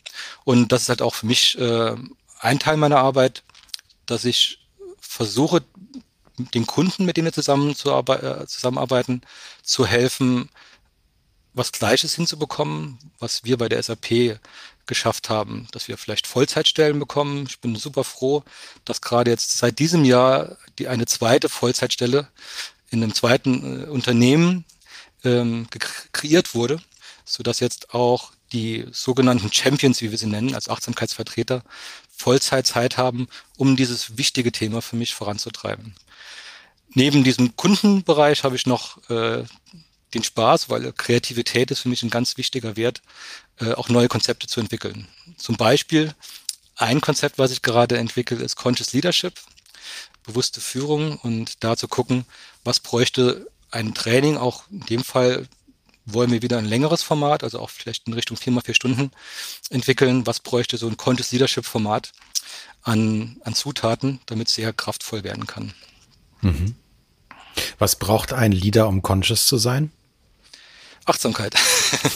Und 0.44 0.72
das 0.72 0.83
ist 0.83 0.88
halt 0.88 1.03
auch 1.03 1.14
für 1.14 1.27
mich 1.27 1.59
äh, 1.59 1.94
ein 2.40 2.59
Teil 2.59 2.77
meiner 2.77 2.98
Arbeit, 2.98 3.44
dass 4.07 4.25
ich 4.25 4.59
versuche, 4.98 5.62
den 6.55 6.66
Kunden, 6.66 7.05
mit 7.05 7.16
denen 7.16 7.31
wir 7.31 7.38
äh, 7.38 8.46
zusammenarbeiten, 8.46 9.22
zu 9.62 9.87
helfen, 9.87 10.48
was 11.55 11.72
Gleiches 11.72 12.14
hinzubekommen, 12.14 12.98
was 13.18 13.44
wir 13.44 13.59
bei 13.59 13.68
der 13.68 13.83
SAP 13.83 14.38
geschafft 14.87 15.31
haben, 15.31 15.68
dass 15.73 15.88
wir 15.88 15.97
vielleicht 15.97 16.27
Vollzeitstellen 16.27 16.99
bekommen. 16.99 17.47
Ich 17.49 17.61
bin 17.61 17.77
super 17.77 18.05
froh, 18.05 18.42
dass 18.85 19.01
gerade 19.01 19.31
jetzt 19.31 19.59
seit 19.59 19.79
diesem 19.79 20.05
Jahr 20.05 20.57
die 20.79 20.88
eine 20.88 21.07
zweite 21.07 21.49
Vollzeitstelle 21.49 22.29
in 22.90 23.03
einem 23.03 23.14
zweiten 23.14 23.85
äh, 23.85 23.87
Unternehmen 23.87 24.64
ähm, 25.25 25.68
kreiert 26.12 26.55
wurde, 26.55 26.81
so 27.25 27.42
dass 27.42 27.61
jetzt 27.61 27.95
auch 27.95 28.33
die 28.53 28.87
sogenannten 28.92 29.53
Champions, 29.53 30.03
wie 30.03 30.11
wir 30.11 30.18
sie 30.18 30.27
nennen, 30.27 30.55
als 30.55 30.68
Achtsamkeitsvertreter 30.68 31.62
Vollzeitzeit 32.11 32.99
haben, 32.99 33.29
um 33.57 33.77
dieses 33.77 34.18
wichtige 34.18 34.53
Thema 34.53 34.83
für 34.83 34.97
mich 34.97 35.14
voranzutreiben. 35.14 35.95
Neben 36.95 37.25
diesem 37.25 37.57
Kundenbereich 37.57 38.45
habe 38.45 38.57
ich 38.57 38.66
noch 38.66 38.99
äh, 39.09 39.45
den 40.14 40.22
Spaß, 40.22 40.68
weil 40.68 40.92
Kreativität 40.92 41.70
ist 41.70 41.81
für 41.81 41.88
mich 41.88 42.03
ein 42.03 42.11
ganz 42.11 42.37
wichtiger 42.37 42.77
Wert, 42.77 43.03
äh, 43.61 43.72
auch 43.72 43.88
neue 43.88 44.09
Konzepte 44.09 44.46
zu 44.46 44.61
entwickeln. 44.61 45.09
Zum 45.37 45.57
Beispiel 45.57 46.14
ein 46.77 47.01
Konzept, 47.01 47.38
was 47.38 47.51
ich 47.51 47.62
gerade 47.62 47.98
entwickle, 47.98 48.38
ist 48.38 48.57
Conscious 48.57 48.92
Leadership, 48.92 49.35
bewusste 50.25 50.61
Führung 50.61 51.18
und 51.18 51.62
da 51.64 51.77
zu 51.77 51.88
gucken, 51.88 52.25
was 52.64 52.81
bräuchte 52.81 53.46
ein 53.70 53.94
Training, 53.94 54.37
auch 54.37 54.64
in 54.70 54.81
dem 54.81 55.05
Fall 55.05 55.46
wollen 56.05 56.31
wir 56.31 56.42
wieder 56.42 56.59
ein 56.59 56.64
längeres 56.64 57.03
Format, 57.03 57.44
also 57.44 57.61
auch 57.61 57.70
vielleicht 57.70 58.07
in 58.07 58.12
Richtung 58.12 58.37
vier 58.37 58.53
mal 58.53 58.62
vier 58.62 58.75
Stunden 58.75 59.12
entwickeln. 59.70 60.27
Was 60.27 60.40
bräuchte 60.40 60.77
so 60.77 60.88
ein 60.88 60.96
Conscious 60.96 61.31
Leadership 61.33 61.64
Format 61.64 62.12
an, 62.83 63.40
an 63.44 63.55
Zutaten, 63.55 64.20
damit 64.27 64.48
es 64.48 64.55
sehr 64.55 64.72
kraftvoll 64.72 65.22
werden 65.22 65.46
kann? 65.46 65.75
Mhm. 66.40 66.75
Was 67.79 67.96
braucht 67.96 68.33
ein 68.33 68.53
Leader, 68.53 68.88
um 68.88 69.03
conscious 69.03 69.46
zu 69.46 69.59
sein? 69.59 69.92
Achtsamkeit. 71.04 71.54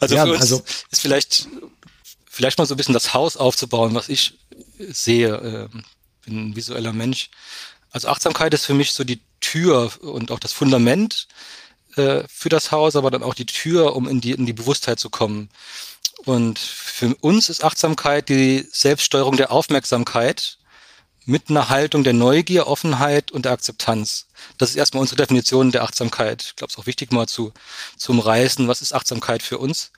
also 0.00 0.14
ja, 0.14 0.24
für 0.24 0.32
uns 0.32 0.40
also 0.40 0.62
ist 0.90 1.00
vielleicht, 1.00 1.48
vielleicht 2.26 2.58
mal 2.58 2.66
so 2.66 2.74
ein 2.74 2.76
bisschen 2.76 2.94
das 2.94 3.14
Haus 3.14 3.36
aufzubauen, 3.36 3.94
was 3.94 4.08
ich 4.08 4.38
sehe. 4.78 5.28
Äh, 5.28 5.68
bin 6.24 6.50
ein 6.50 6.56
visueller 6.56 6.92
Mensch. 6.92 7.30
Also 7.90 8.08
Achtsamkeit 8.08 8.52
ist 8.54 8.66
für 8.66 8.74
mich 8.74 8.92
so 8.92 9.04
die 9.04 9.20
Tür 9.40 9.92
und 10.00 10.30
auch 10.30 10.40
das 10.40 10.52
Fundament 10.52 11.28
äh, 11.96 12.24
für 12.28 12.48
das 12.48 12.70
Haus, 12.70 12.96
aber 12.96 13.10
dann 13.10 13.22
auch 13.22 13.34
die 13.34 13.46
Tür, 13.46 13.96
um 13.96 14.08
in 14.08 14.20
die, 14.20 14.32
in 14.32 14.46
die 14.46 14.52
Bewusstheit 14.52 14.98
zu 14.98 15.10
kommen. 15.10 15.48
Und 16.24 16.58
für 16.58 17.14
uns 17.20 17.48
ist 17.48 17.64
Achtsamkeit 17.64 18.28
die 18.28 18.68
Selbststeuerung 18.70 19.36
der 19.36 19.52
Aufmerksamkeit 19.52 20.57
mit 21.28 21.50
einer 21.50 21.68
Haltung 21.68 22.04
der 22.04 22.14
Neugier, 22.14 22.66
Offenheit 22.66 23.30
und 23.30 23.44
der 23.44 23.52
Akzeptanz. 23.52 24.26
Das 24.56 24.70
ist 24.70 24.76
erstmal 24.76 25.02
unsere 25.02 25.18
Definition 25.18 25.70
der 25.70 25.82
Achtsamkeit. 25.82 26.42
Ich 26.42 26.56
glaube, 26.56 26.70
es 26.70 26.74
ist 26.74 26.80
auch 26.80 26.86
wichtig 26.86 27.12
mal 27.12 27.28
zu, 27.28 27.52
zu 27.98 28.12
umreißen, 28.12 28.66
was 28.66 28.80
ist 28.80 28.94
Achtsamkeit 28.94 29.42
für 29.42 29.58
uns. 29.58 29.92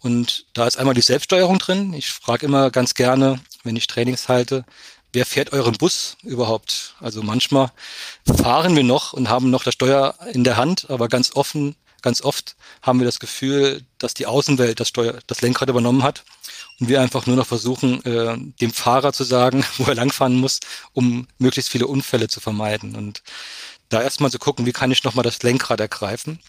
Und 0.00 0.44
da 0.52 0.66
ist 0.66 0.76
einmal 0.76 0.94
die 0.94 1.00
Selbststeuerung 1.00 1.58
drin. 1.58 1.94
Ich 1.94 2.10
frage 2.10 2.44
immer 2.44 2.70
ganz 2.70 2.92
gerne, 2.92 3.40
wenn 3.62 3.76
ich 3.76 3.86
Trainings 3.86 4.28
halte, 4.28 4.66
wer 5.14 5.24
fährt 5.24 5.54
euren 5.54 5.72
Bus 5.72 6.18
überhaupt? 6.22 6.96
Also 7.00 7.22
manchmal 7.22 7.72
fahren 8.42 8.76
wir 8.76 8.84
noch 8.84 9.14
und 9.14 9.30
haben 9.30 9.48
noch 9.48 9.64
das 9.64 9.72
Steuer 9.72 10.14
in 10.34 10.44
der 10.44 10.58
Hand, 10.58 10.90
aber 10.90 11.08
ganz 11.08 11.34
offen, 11.34 11.76
ganz 12.02 12.20
oft 12.20 12.56
haben 12.82 12.98
wir 12.98 13.06
das 13.06 13.20
Gefühl, 13.20 13.80
dass 13.96 14.12
die 14.12 14.26
Außenwelt 14.26 14.80
das 14.80 14.88
Steuer, 14.88 15.18
das 15.28 15.40
Lenkrad 15.40 15.70
übernommen 15.70 16.02
hat 16.02 16.24
und 16.80 16.88
wir 16.88 17.00
einfach 17.00 17.26
nur 17.26 17.36
noch 17.36 17.46
versuchen, 17.46 18.04
äh, 18.04 18.36
dem 18.60 18.72
Fahrer 18.72 19.12
zu 19.12 19.24
sagen, 19.24 19.64
wo 19.78 19.84
er 19.84 19.94
langfahren 19.94 20.36
muss, 20.36 20.60
um 20.92 21.28
möglichst 21.38 21.70
viele 21.70 21.86
Unfälle 21.86 22.28
zu 22.28 22.40
vermeiden. 22.40 22.96
Und 22.96 23.22
da 23.88 24.02
erstmal 24.02 24.30
zu 24.30 24.38
gucken, 24.38 24.66
wie 24.66 24.72
kann 24.72 24.90
ich 24.90 25.04
nochmal 25.04 25.22
das 25.22 25.42
Lenkrad 25.42 25.80
ergreifen. 25.80 26.40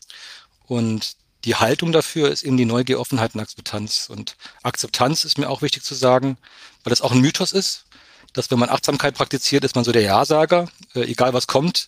Und 0.66 1.16
die 1.44 1.56
Haltung 1.56 1.92
dafür 1.92 2.32
ist 2.32 2.44
eben 2.44 2.58
die 2.58 2.66
Neugier, 2.66 3.00
Offenheit 3.00 3.36
und 3.36 3.42
Akzeptanz. 3.42 4.10
Und 4.10 4.36
Akzeptanz 4.64 5.26
ist 5.26 5.38
mir 5.38 5.50
auch 5.50 5.62
wichtig 5.62 5.84
zu 5.84 5.94
sagen, 5.94 6.38
weil 6.84 6.90
das 6.90 7.02
auch 7.02 7.12
ein 7.12 7.22
Mythos 7.22 7.52
ist, 7.52 7.86
dass 8.34 8.50
wenn 8.50 8.60
man 8.60 8.70
Achtsamkeit 8.70 9.16
praktiziert, 9.16 9.64
ist 9.64 9.76
man 9.76 9.86
so 9.86 9.92
der 9.92 10.02
Ja-Sager, 10.02 10.68
äh, 10.96 11.02
egal 11.02 11.34
was 11.34 11.48
kommt, 11.48 11.88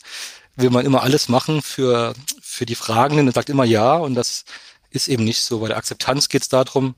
will 0.55 0.69
man 0.69 0.85
immer 0.85 1.01
alles 1.01 1.27
machen 1.27 1.61
für, 1.61 2.13
für 2.41 2.65
die 2.65 2.75
Fragenden 2.75 3.27
und 3.27 3.33
sagt 3.33 3.49
immer 3.49 3.65
Ja. 3.65 3.95
Und 3.97 4.15
das 4.15 4.45
ist 4.91 5.07
eben 5.07 5.23
nicht 5.23 5.41
so. 5.41 5.59
Bei 5.59 5.67
der 5.67 5.77
Akzeptanz 5.77 6.29
geht 6.29 6.43
es 6.43 6.49
darum, 6.49 6.95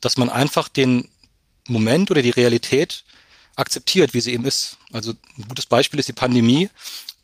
dass 0.00 0.16
man 0.16 0.30
einfach 0.30 0.68
den 0.68 1.08
Moment 1.68 2.10
oder 2.10 2.22
die 2.22 2.30
Realität 2.30 3.04
akzeptiert, 3.56 4.14
wie 4.14 4.20
sie 4.20 4.32
eben 4.32 4.44
ist. 4.44 4.78
Also 4.92 5.12
ein 5.36 5.48
gutes 5.48 5.66
Beispiel 5.66 6.00
ist 6.00 6.08
die 6.08 6.14
Pandemie. 6.14 6.70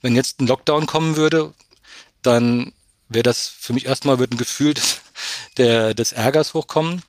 Wenn 0.02 0.14
jetzt 0.14 0.40
ein 0.40 0.46
Lockdown 0.46 0.86
kommen 0.86 1.16
würde, 1.16 1.54
dann 2.22 2.72
wäre 3.08 3.22
das 3.22 3.48
für 3.48 3.72
mich 3.72 3.86
erstmal 3.86 4.18
wird 4.18 4.32
ein 4.32 4.38
Gefühl 4.38 4.74
des, 4.74 5.00
der, 5.56 5.94
des 5.94 6.12
Ärgers 6.12 6.54
hochkommen, 6.54 7.02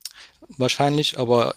wahrscheinlich, 0.56 1.18
aber 1.18 1.54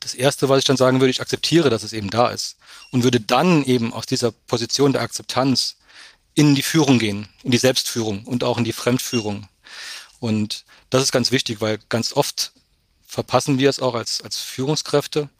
das 0.00 0.14
Erste, 0.14 0.48
was 0.48 0.60
ich 0.60 0.64
dann 0.64 0.76
sagen 0.76 1.00
würde, 1.00 1.10
ich 1.10 1.20
akzeptiere, 1.20 1.70
dass 1.70 1.82
es 1.82 1.92
eben 1.92 2.10
da 2.10 2.28
ist 2.28 2.56
und 2.92 3.02
würde 3.02 3.20
dann 3.20 3.64
eben 3.64 3.92
aus 3.92 4.06
dieser 4.06 4.30
Position 4.30 4.92
der 4.92 5.02
Akzeptanz 5.02 5.76
in 6.34 6.54
die 6.54 6.62
Führung 6.62 6.98
gehen, 6.98 7.28
in 7.42 7.50
die 7.50 7.58
Selbstführung 7.58 8.24
und 8.24 8.44
auch 8.44 8.58
in 8.58 8.64
die 8.64 8.72
Fremdführung. 8.72 9.48
Und 10.20 10.64
das 10.90 11.02
ist 11.02 11.12
ganz 11.12 11.32
wichtig, 11.32 11.60
weil 11.60 11.78
ganz 11.88 12.12
oft 12.12 12.52
verpassen 13.08 13.58
wir 13.58 13.70
es 13.70 13.80
auch 13.80 13.94
als, 13.94 14.20
als 14.20 14.38
Führungskräfte, 14.38 15.30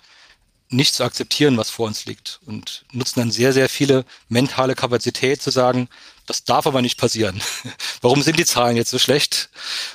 nicht 0.70 0.94
zu 0.94 1.04
akzeptieren, 1.04 1.56
was 1.56 1.70
vor 1.70 1.86
uns 1.86 2.04
liegt 2.06 2.40
und 2.44 2.84
nutzen 2.92 3.20
dann 3.20 3.30
sehr, 3.30 3.52
sehr 3.52 3.68
viele 3.68 4.04
mentale 4.28 4.74
Kapazität 4.74 5.40
zu 5.40 5.50
sagen, 5.50 5.88
das 6.26 6.44
darf 6.44 6.66
aber 6.66 6.82
nicht 6.82 6.98
passieren. 6.98 7.40
Warum 8.02 8.22
sind 8.22 8.38
die 8.38 8.44
Zahlen 8.44 8.76
jetzt 8.76 8.90
so 8.90 8.98
schlecht? 8.98 9.48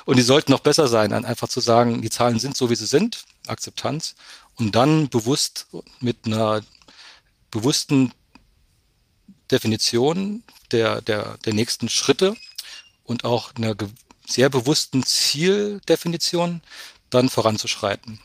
Und 0.04 0.16
die 0.16 0.22
sollten 0.22 0.50
noch 0.50 0.60
besser 0.60 0.88
sein, 0.88 1.10
dann 1.10 1.24
einfach 1.24 1.48
zu 1.48 1.60
sagen, 1.60 2.02
die 2.02 2.10
Zahlen 2.10 2.40
sind 2.40 2.56
so, 2.56 2.70
wie 2.70 2.76
sie 2.76 2.86
sind, 2.86 3.24
Akzeptanz, 3.46 4.14
und 4.56 4.74
dann 4.74 5.08
bewusst 5.08 5.66
mit 6.00 6.26
einer 6.26 6.62
bewussten 7.50 8.12
Definition 9.50 10.42
der, 10.72 11.02
der, 11.02 11.38
der 11.38 11.54
nächsten 11.54 11.88
Schritte 11.88 12.36
und 13.04 13.24
auch 13.24 13.54
einer 13.54 13.76
sehr 14.26 14.48
bewussten 14.48 15.04
Zieldefinition 15.04 16.62
dann 17.14 17.28
voranzuschreiten. 17.28 18.20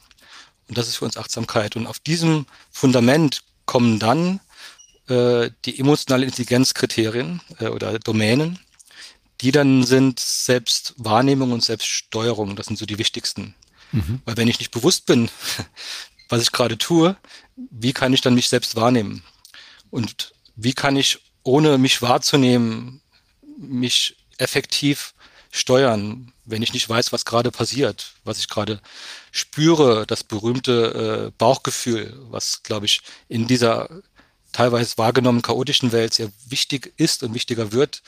Und 0.68 0.78
das 0.78 0.88
ist 0.88 0.98
für 0.98 1.06
uns 1.06 1.18
Achtsamkeit. 1.18 1.76
Und 1.76 1.88
auf 1.88 2.00
diesem 2.00 2.46
Fundament 2.72 3.42
kommen 3.66 4.00
dann 4.00 4.40
äh, 5.08 5.50
die 5.66 5.80
emotionale 5.80 6.26
Intelligenzkriterien 6.26 7.42
äh, 7.60 7.68
oder 7.68 7.98
Domänen, 8.00 8.60
die 9.42 9.52
dann 9.52 9.84
sind 9.84 10.20
Selbstwahrnehmung 10.20 11.52
und 11.52 11.64
Selbststeuerung. 11.64 12.56
Das 12.56 12.68
sind 12.68 12.78
so 12.78 12.86
die 12.86 12.98
wichtigsten. 12.98 13.56
Mhm. 13.92 14.22
Weil 14.26 14.38
wenn 14.38 14.48
ich 14.48 14.60
nicht 14.60 14.72
bewusst 14.72 15.06
bin, 15.06 15.30
was 16.30 16.44
ich 16.44 16.52
gerade 16.52 16.78
tue, 16.78 17.18
wie 17.56 17.94
kann 17.94 18.14
ich 18.14 18.22
dann 18.22 18.36
mich 18.36 18.50
selbst 18.50 18.76
wahrnehmen? 18.76 19.24
Und 19.90 20.34
wie 20.56 20.74
kann 20.74 20.96
ich, 20.96 21.20
ohne 21.44 21.78
mich 21.78 22.02
wahrzunehmen, 22.02 23.02
mich 23.58 24.18
effektiv 24.38 25.14
steuern, 25.52 26.32
wenn 26.46 26.62
ich 26.62 26.74
nicht 26.74 26.88
weiß, 26.88 27.12
was 27.12 27.26
gerade 27.26 27.52
passiert, 27.52 28.14
was 28.24 28.40
ich 28.40 28.50
gerade 28.50 28.82
spüre, 29.32 30.06
das 30.06 30.24
berühmte 30.24 31.28
äh, 31.28 31.32
Bauchgefühl, 31.38 32.18
was, 32.30 32.64
glaube 32.64 32.86
ich, 32.86 33.02
in 33.28 33.48
dieser 33.48 33.90
teilweise 34.52 34.98
wahrgenommen 34.98 35.42
chaotischen 35.42 35.92
Welt 35.92 36.14
sehr 36.14 36.32
wichtig 36.48 36.94
ist 36.98 37.24
und 37.24 37.34
wichtiger 37.34 37.72
wird. 37.72 38.02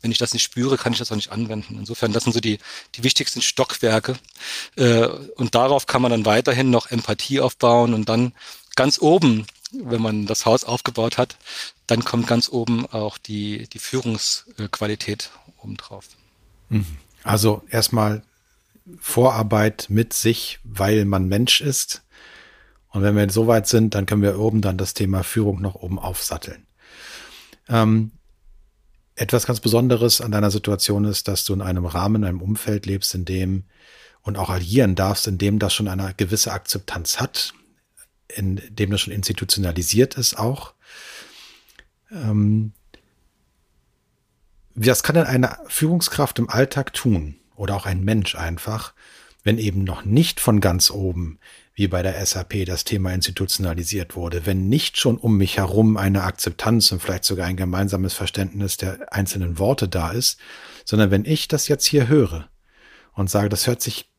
Wenn 0.00 0.12
ich 0.12 0.18
das 0.18 0.32
nicht 0.32 0.42
spüre, 0.42 0.76
kann 0.76 0.92
ich 0.92 0.98
das 0.98 1.10
auch 1.10 1.16
nicht 1.16 1.32
anwenden. 1.32 1.76
Insofern, 1.78 2.12
das 2.12 2.24
sind 2.24 2.32
so 2.32 2.40
die, 2.40 2.58
die 2.94 3.04
wichtigsten 3.04 3.42
Stockwerke. 3.42 4.16
Äh, 4.76 5.06
und 5.36 5.54
darauf 5.54 5.86
kann 5.86 6.02
man 6.02 6.10
dann 6.10 6.24
weiterhin 6.24 6.70
noch 6.70 6.90
Empathie 6.90 7.40
aufbauen 7.40 7.94
und 7.94 8.08
dann 8.08 8.32
ganz 8.76 9.00
oben, 9.00 9.46
wenn 9.72 10.02
man 10.02 10.26
das 10.26 10.46
Haus 10.46 10.64
aufgebaut 10.64 11.18
hat, 11.18 11.36
dann 11.86 12.04
kommt 12.04 12.26
ganz 12.26 12.48
oben 12.48 12.86
auch 12.86 13.18
die, 13.18 13.68
die 13.68 13.78
Führungsqualität 13.78 15.30
obendrauf. 15.58 16.06
Also 17.22 17.62
erstmal 17.70 18.22
Vorarbeit 18.98 19.86
mit 19.88 20.12
sich, 20.12 20.58
weil 20.64 21.04
man 21.04 21.28
Mensch 21.28 21.60
ist. 21.60 22.02
Und 22.88 23.02
wenn 23.02 23.16
wir 23.16 23.28
so 23.30 23.46
weit 23.46 23.68
sind, 23.68 23.94
dann 23.94 24.06
können 24.06 24.22
wir 24.22 24.38
oben 24.38 24.62
dann 24.62 24.78
das 24.78 24.94
Thema 24.94 25.22
Führung 25.22 25.60
noch 25.60 25.76
oben 25.76 25.98
aufsatteln. 25.98 26.66
Ähm, 27.68 28.10
etwas 29.14 29.46
ganz 29.46 29.60
Besonderes 29.60 30.20
an 30.20 30.32
deiner 30.32 30.50
Situation 30.50 31.04
ist, 31.04 31.28
dass 31.28 31.44
du 31.44 31.52
in 31.52 31.62
einem 31.62 31.84
Rahmen, 31.84 32.22
in 32.22 32.28
einem 32.28 32.42
Umfeld 32.42 32.86
lebst, 32.86 33.14
in 33.14 33.24
dem 33.24 33.64
und 34.22 34.36
auch 34.36 34.50
agieren 34.50 34.94
darfst, 34.94 35.26
in 35.26 35.38
dem 35.38 35.58
das 35.58 35.74
schon 35.74 35.88
eine 35.88 36.14
gewisse 36.16 36.52
Akzeptanz 36.52 37.20
hat, 37.20 37.54
in 38.28 38.60
dem 38.70 38.90
das 38.90 39.02
schon 39.02 39.12
institutionalisiert 39.12 40.14
ist 40.14 40.38
auch. 40.38 40.74
Ähm, 42.10 42.72
was 44.88 45.02
kann 45.02 45.14
denn 45.14 45.26
eine 45.26 45.58
Führungskraft 45.66 46.38
im 46.38 46.48
Alltag 46.48 46.92
tun 46.92 47.36
oder 47.54 47.76
auch 47.76 47.86
ein 47.86 48.02
Mensch 48.02 48.34
einfach, 48.34 48.94
wenn 49.42 49.58
eben 49.58 49.84
noch 49.84 50.04
nicht 50.04 50.40
von 50.40 50.60
ganz 50.60 50.90
oben, 50.90 51.38
wie 51.74 51.88
bei 51.88 52.02
der 52.02 52.24
SAP, 52.24 52.66
das 52.66 52.84
Thema 52.84 53.12
institutionalisiert 53.12 54.16
wurde, 54.16 54.44
wenn 54.44 54.68
nicht 54.68 54.98
schon 54.98 55.16
um 55.16 55.36
mich 55.36 55.56
herum 55.58 55.96
eine 55.96 56.24
Akzeptanz 56.24 56.92
und 56.92 57.00
vielleicht 57.00 57.24
sogar 57.24 57.46
ein 57.46 57.56
gemeinsames 57.56 58.14
Verständnis 58.14 58.76
der 58.76 59.12
einzelnen 59.12 59.58
Worte 59.58 59.88
da 59.88 60.12
ist, 60.12 60.38
sondern 60.84 61.10
wenn 61.10 61.24
ich 61.24 61.48
das 61.48 61.68
jetzt 61.68 61.86
hier 61.86 62.08
höre 62.08 62.48
und 63.12 63.30
sage, 63.30 63.48
das 63.48 63.66
hört 63.66 63.82
sich 63.82 64.10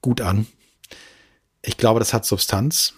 gut 0.00 0.20
an, 0.20 0.46
ich 1.62 1.76
glaube, 1.76 1.98
das 1.98 2.14
hat 2.14 2.24
Substanz, 2.24 2.94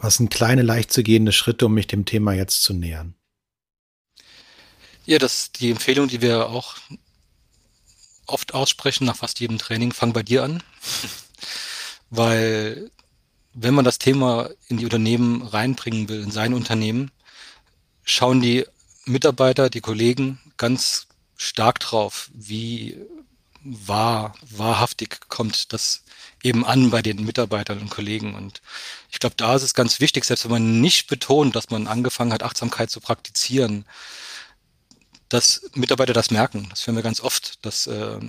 was 0.00 0.16
sind 0.16 0.30
kleine, 0.30 0.62
leicht 0.62 0.92
zu 0.92 1.02
gehende 1.02 1.32
Schritte, 1.32 1.66
um 1.66 1.74
mich 1.74 1.86
dem 1.86 2.04
Thema 2.04 2.34
jetzt 2.34 2.62
zu 2.62 2.74
nähern? 2.74 3.14
Ja, 5.06 5.18
das 5.18 5.52
die 5.52 5.70
Empfehlung, 5.70 6.08
die 6.08 6.22
wir 6.22 6.48
auch 6.48 6.76
oft 8.26 8.54
aussprechen 8.54 9.04
nach 9.04 9.16
fast 9.16 9.38
jedem 9.38 9.58
Training, 9.58 9.92
fang 9.92 10.14
bei 10.14 10.22
dir 10.22 10.42
an. 10.42 10.62
Weil 12.10 12.90
wenn 13.52 13.74
man 13.74 13.84
das 13.84 13.98
Thema 13.98 14.50
in 14.68 14.78
die 14.78 14.84
Unternehmen 14.84 15.42
reinbringen 15.42 16.08
will, 16.08 16.22
in 16.22 16.30
sein 16.30 16.54
Unternehmen, 16.54 17.10
schauen 18.02 18.40
die 18.40 18.66
Mitarbeiter, 19.04 19.68
die 19.68 19.82
Kollegen 19.82 20.40
ganz 20.56 21.06
stark 21.36 21.80
drauf, 21.80 22.30
wie 22.32 22.98
wahr, 23.62 24.34
wahrhaftig 24.40 25.20
kommt 25.28 25.72
das 25.72 26.04
eben 26.42 26.64
an 26.64 26.90
bei 26.90 27.02
den 27.02 27.24
Mitarbeitern 27.24 27.78
und 27.78 27.90
Kollegen. 27.90 28.34
Und 28.34 28.62
ich 29.10 29.18
glaube, 29.18 29.36
da 29.36 29.54
ist 29.54 29.62
es 29.62 29.74
ganz 29.74 30.00
wichtig, 30.00 30.24
selbst 30.24 30.44
wenn 30.44 30.52
man 30.52 30.80
nicht 30.80 31.08
betont, 31.08 31.56
dass 31.56 31.70
man 31.70 31.86
angefangen 31.86 32.32
hat, 32.32 32.42
Achtsamkeit 32.42 32.90
zu 32.90 33.00
praktizieren, 33.00 33.84
dass 35.34 35.62
Mitarbeiter 35.74 36.12
das 36.12 36.30
merken. 36.30 36.68
Das 36.70 36.86
hören 36.86 36.96
wir 36.96 37.02
ganz 37.02 37.20
oft, 37.20 37.64
dass 37.64 37.88
äh, 37.88 38.20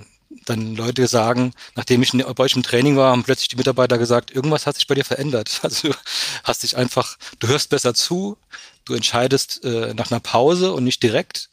dann 0.44 0.74
Leute 0.74 1.06
sagen, 1.06 1.52
nachdem 1.76 2.02
ich 2.02 2.12
bei 2.12 2.44
euch 2.44 2.56
im 2.56 2.64
Training 2.64 2.96
war, 2.96 3.12
haben 3.12 3.22
plötzlich 3.22 3.48
die 3.48 3.56
Mitarbeiter 3.56 3.96
gesagt, 3.96 4.32
irgendwas 4.32 4.66
hat 4.66 4.74
sich 4.74 4.86
bei 4.86 4.96
dir 4.96 5.04
verändert. 5.04 5.60
Also 5.62 5.88
du 5.88 5.94
hast 6.42 6.64
dich 6.64 6.76
einfach, 6.76 7.16
du 7.38 7.46
hörst 7.46 7.70
besser 7.70 7.94
zu, 7.94 8.36
du 8.84 8.94
entscheidest 8.94 9.64
äh, 9.64 9.94
nach 9.94 10.10
einer 10.10 10.20
Pause 10.20 10.72
und 10.72 10.82
nicht 10.84 11.02
direkt. 11.02 11.48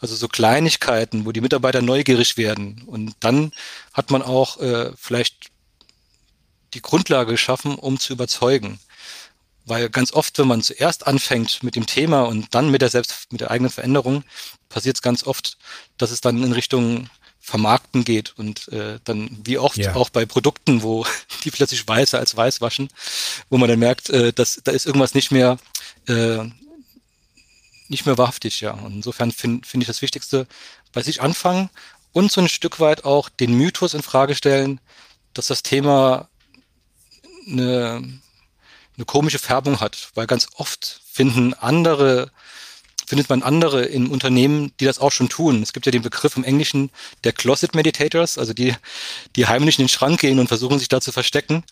Also 0.00 0.14
so 0.14 0.28
Kleinigkeiten, 0.28 1.24
wo 1.24 1.32
die 1.32 1.40
Mitarbeiter 1.40 1.80
neugierig 1.80 2.36
werden. 2.36 2.82
Und 2.86 3.14
dann 3.20 3.52
hat 3.94 4.10
man 4.10 4.22
auch 4.22 4.58
äh, 4.60 4.92
vielleicht 4.96 5.50
die 6.74 6.82
Grundlage 6.82 7.32
geschaffen, 7.32 7.76
um 7.76 7.98
zu 7.98 8.12
überzeugen. 8.12 8.78
Weil 9.68 9.90
ganz 9.90 10.12
oft, 10.12 10.38
wenn 10.38 10.48
man 10.48 10.62
zuerst 10.62 11.06
anfängt 11.06 11.62
mit 11.62 11.76
dem 11.76 11.86
Thema 11.86 12.22
und 12.22 12.54
dann 12.54 12.70
mit 12.70 12.82
der 12.82 12.88
selbst, 12.88 13.30
mit 13.30 13.40
der 13.40 13.50
eigenen 13.50 13.70
Veränderung, 13.70 14.24
passiert 14.68 14.96
es 14.96 15.02
ganz 15.02 15.24
oft, 15.24 15.58
dass 15.96 16.10
es 16.10 16.20
dann 16.20 16.42
in 16.42 16.52
Richtung 16.52 17.08
Vermarkten 17.40 18.04
geht 18.04 18.34
und 18.36 18.68
äh, 18.68 18.98
dann 19.04 19.38
wie 19.42 19.56
oft 19.56 19.78
ja. 19.78 19.94
auch 19.94 20.10
bei 20.10 20.26
Produkten, 20.26 20.82
wo 20.82 21.06
die 21.44 21.50
plötzlich 21.50 21.86
weißer 21.86 22.18
als 22.18 22.36
weiß 22.36 22.60
waschen, 22.60 22.90
wo 23.48 23.56
man 23.56 23.68
dann 23.68 23.78
merkt, 23.78 24.10
äh, 24.10 24.32
dass 24.32 24.60
da 24.62 24.72
ist 24.72 24.86
irgendwas 24.86 25.14
nicht 25.14 25.30
mehr 25.30 25.58
äh, 26.06 26.44
nicht 27.88 28.04
mehr 28.04 28.18
wahrhaftig, 28.18 28.60
ja. 28.60 28.72
Und 28.72 28.96
insofern 28.96 29.32
finde 29.32 29.66
find 29.66 29.82
ich 29.82 29.86
das 29.86 30.02
Wichtigste 30.02 30.46
bei 30.92 31.02
sich 31.02 31.22
anfangen 31.22 31.70
und 32.12 32.30
so 32.30 32.42
ein 32.42 32.48
Stück 32.48 32.80
weit 32.80 33.04
auch 33.04 33.30
den 33.30 33.54
Mythos 33.54 33.94
in 33.94 34.02
Frage 34.02 34.34
stellen, 34.34 34.78
dass 35.32 35.46
das 35.46 35.62
Thema 35.62 36.28
eine 37.46 38.20
eine 38.98 39.06
komische 39.06 39.38
Färbung 39.38 39.80
hat, 39.80 40.10
weil 40.14 40.26
ganz 40.26 40.48
oft 40.56 41.00
finden 41.10 41.54
andere 41.54 42.30
findet 43.06 43.30
man 43.30 43.42
andere 43.42 43.86
in 43.86 44.08
Unternehmen, 44.08 44.72
die 44.80 44.84
das 44.84 44.98
auch 44.98 45.12
schon 45.12 45.30
tun. 45.30 45.62
Es 45.62 45.72
gibt 45.72 45.86
ja 45.86 45.92
den 45.92 46.02
Begriff 46.02 46.36
im 46.36 46.44
Englischen 46.44 46.90
der 47.24 47.32
Closet 47.32 47.74
Meditators, 47.74 48.36
also 48.36 48.52
die, 48.52 48.74
die 49.34 49.46
heimlich 49.46 49.78
in 49.78 49.84
den 49.84 49.88
Schrank 49.88 50.20
gehen 50.20 50.38
und 50.38 50.48
versuchen 50.48 50.78
sich 50.78 50.88
da 50.88 51.00
zu 51.00 51.10
verstecken. 51.10 51.64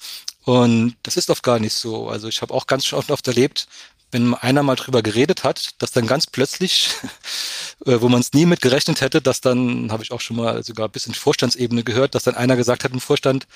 Und 0.44 0.96
das 1.02 1.18
ist 1.18 1.28
oft 1.28 1.42
gar 1.42 1.58
nicht 1.58 1.74
so. 1.74 2.08
Also 2.08 2.28
ich 2.28 2.40
habe 2.40 2.54
auch 2.54 2.66
ganz 2.66 2.90
oft, 2.94 3.10
oft 3.10 3.28
erlebt, 3.28 3.68
wenn 4.12 4.32
einer 4.32 4.62
mal 4.62 4.76
drüber 4.76 5.02
geredet 5.02 5.44
hat, 5.44 5.70
dass 5.78 5.92
dann 5.92 6.06
ganz 6.06 6.26
plötzlich, 6.26 6.88
äh, 7.84 8.00
wo 8.00 8.08
man 8.08 8.20
es 8.22 8.32
nie 8.32 8.46
mit 8.46 8.62
gerechnet 8.62 9.02
hätte, 9.02 9.20
dass 9.20 9.42
dann, 9.42 9.92
habe 9.92 10.02
ich 10.02 10.12
auch 10.12 10.22
schon 10.22 10.36
mal 10.36 10.62
sogar 10.62 10.88
bis 10.88 11.04
in 11.04 11.12
die 11.12 11.18
Vorstandsebene 11.18 11.84
gehört, 11.84 12.14
dass 12.14 12.24
dann 12.24 12.34
einer 12.34 12.56
gesagt 12.56 12.82
hat 12.82 12.92
im 12.92 13.00
Vorstand, 13.00 13.46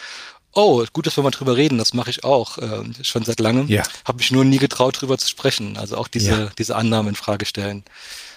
oh, 0.53 0.85
gut, 0.93 1.07
dass 1.07 1.17
wir 1.17 1.23
mal 1.23 1.31
drüber 1.31 1.57
reden, 1.57 1.79
das 1.79 1.95
mache 1.95 2.11
ich 2.11 2.25
auch 2.25 2.59
äh, 2.59 2.83
schon 3.03 3.25
seit 3.25 3.41
langem. 3.41 3.69
Ja. 3.69 3.83
Habe 4.05 4.19
mich 4.19 4.31
nur 4.31 4.45
nie 4.45 4.59
getraut, 4.59 5.01
drüber 5.01 5.19
zu 5.19 5.29
sprechen. 5.29 5.77
Also 5.77 5.97
auch 5.97 6.09
diese, 6.09 6.31
ja. 6.31 6.51
diese 6.59 6.77
Annahmen 6.77 7.11
in 7.11 7.15
Frage 7.15 7.47
stellen. 7.47 7.85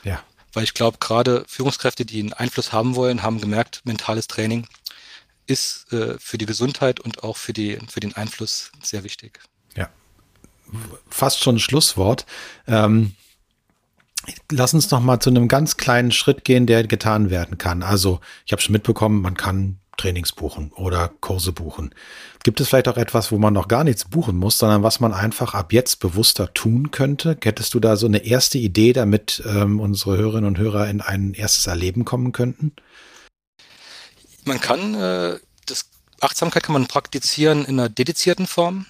Ja. 0.04 0.22
Weil 0.54 0.64
ich 0.64 0.74
glaube, 0.74 0.98
gerade 1.00 1.44
Führungskräfte, 1.48 2.06
die 2.06 2.20
einen 2.20 2.34
Einfluss 2.34 2.72
haben 2.72 2.96
wollen, 2.96 3.24
haben 3.24 3.42
gemerkt, 3.42 3.82
mentales 3.86 4.28
Training 4.28 4.68
ist 5.48 5.92
äh, 5.92 6.16
für 6.20 6.38
die 6.38 6.46
Gesundheit 6.46 7.00
und 7.00 7.24
auch 7.24 7.38
für, 7.38 7.54
die, 7.54 7.80
für 7.90 8.00
den 8.00 8.16
Einfluss 8.16 8.72
sehr 8.82 9.04
wichtig. 9.04 9.40
Ja. 9.76 9.90
Fast 11.10 11.42
schon 11.42 11.56
ein 11.56 11.60
Schlusswort. 11.60 12.26
Ähm, 12.68 13.16
lass 14.52 14.74
uns 14.74 14.90
noch 14.92 15.02
mal 15.02 15.20
zu 15.20 15.30
einem 15.30 15.48
ganz 15.48 15.78
kleinen 15.78 16.12
Schritt 16.12 16.46
gehen, 16.46 16.66
der 16.66 16.86
getan 16.88 17.30
werden 17.30 17.58
kann. 17.58 17.84
Also 17.84 18.22
ich 18.46 18.52
habe 18.52 18.62
schon 18.62 18.74
mitbekommen, 18.74 19.22
man 19.22 19.36
kann 19.36 19.80
Trainings 19.98 20.32
buchen 20.32 20.72
oder 20.74 21.12
Kurse 21.22 21.52
buchen. 21.52 21.94
Gibt 22.44 22.60
es 22.60 22.70
vielleicht 22.70 22.88
auch 22.88 22.98
etwas, 22.98 23.32
wo 23.32 23.38
man 23.38 23.54
noch 23.54 23.68
gar 23.68 23.84
nichts 23.84 24.06
buchen 24.06 24.36
muss, 24.36 24.58
sondern 24.58 24.84
was 24.84 25.00
man 25.00 25.14
einfach 25.14 25.54
ab 25.54 25.72
jetzt 25.72 26.00
bewusster 26.00 26.54
tun 26.54 26.92
könnte? 26.92 27.38
Hättest 27.42 27.74
du 27.74 27.80
da 27.80 27.96
so 27.96 28.06
eine 28.06 28.26
erste 28.26 28.58
Idee, 28.58 28.94
damit 28.94 29.42
ähm, 29.46 29.80
unsere 29.80 30.18
Hörerinnen 30.18 30.48
und 30.48 30.58
Hörer 30.58 30.90
in 30.90 31.02
ein 31.02 31.34
erstes 31.34 31.68
Erleben 31.68 32.06
kommen 32.06 32.32
könnten? 32.32 32.74
Man 34.46 34.60
kann, 34.60 34.94
äh, 34.96 35.40
das 35.66 35.86
Achtsamkeit 36.20 36.64
kann 36.64 36.74
man 36.74 36.88
praktizieren 36.88 37.66
in 37.66 37.80
einer 37.80 37.90
dedizierten 37.90 38.48
Form. 38.48 38.86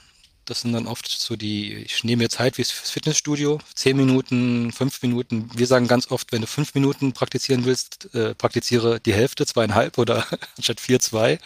Das 0.46 0.62
sind 0.62 0.74
dann 0.74 0.88
oft 0.88 1.08
so 1.10 1.36
die, 1.38 1.74
ich 1.74 2.04
nehme 2.04 2.24
mir 2.24 2.30
Zeit 2.30 2.58
wie 2.58 2.64
fürs 2.66 2.90
Fitnessstudio, 2.90 3.60
zehn 3.76 3.96
Minuten, 3.96 4.74
fünf 4.74 5.02
Minuten. 5.02 5.50
Wir 5.56 5.68
sagen 5.68 5.88
ganz 5.88 6.12
oft, 6.12 6.32
wenn 6.34 6.42
du 6.42 6.48
fünf 6.48 6.74
Minuten 6.74 7.14
praktizieren 7.14 7.64
willst, 7.64 8.14
äh, 8.14 8.36
praktiziere 8.36 9.00
die 9.00 9.14
Hälfte, 9.14 9.46
zweieinhalb 9.46 9.98
oder 9.98 10.28
anstatt 10.58 10.82
vier, 10.82 11.00
zwei. 11.00 11.40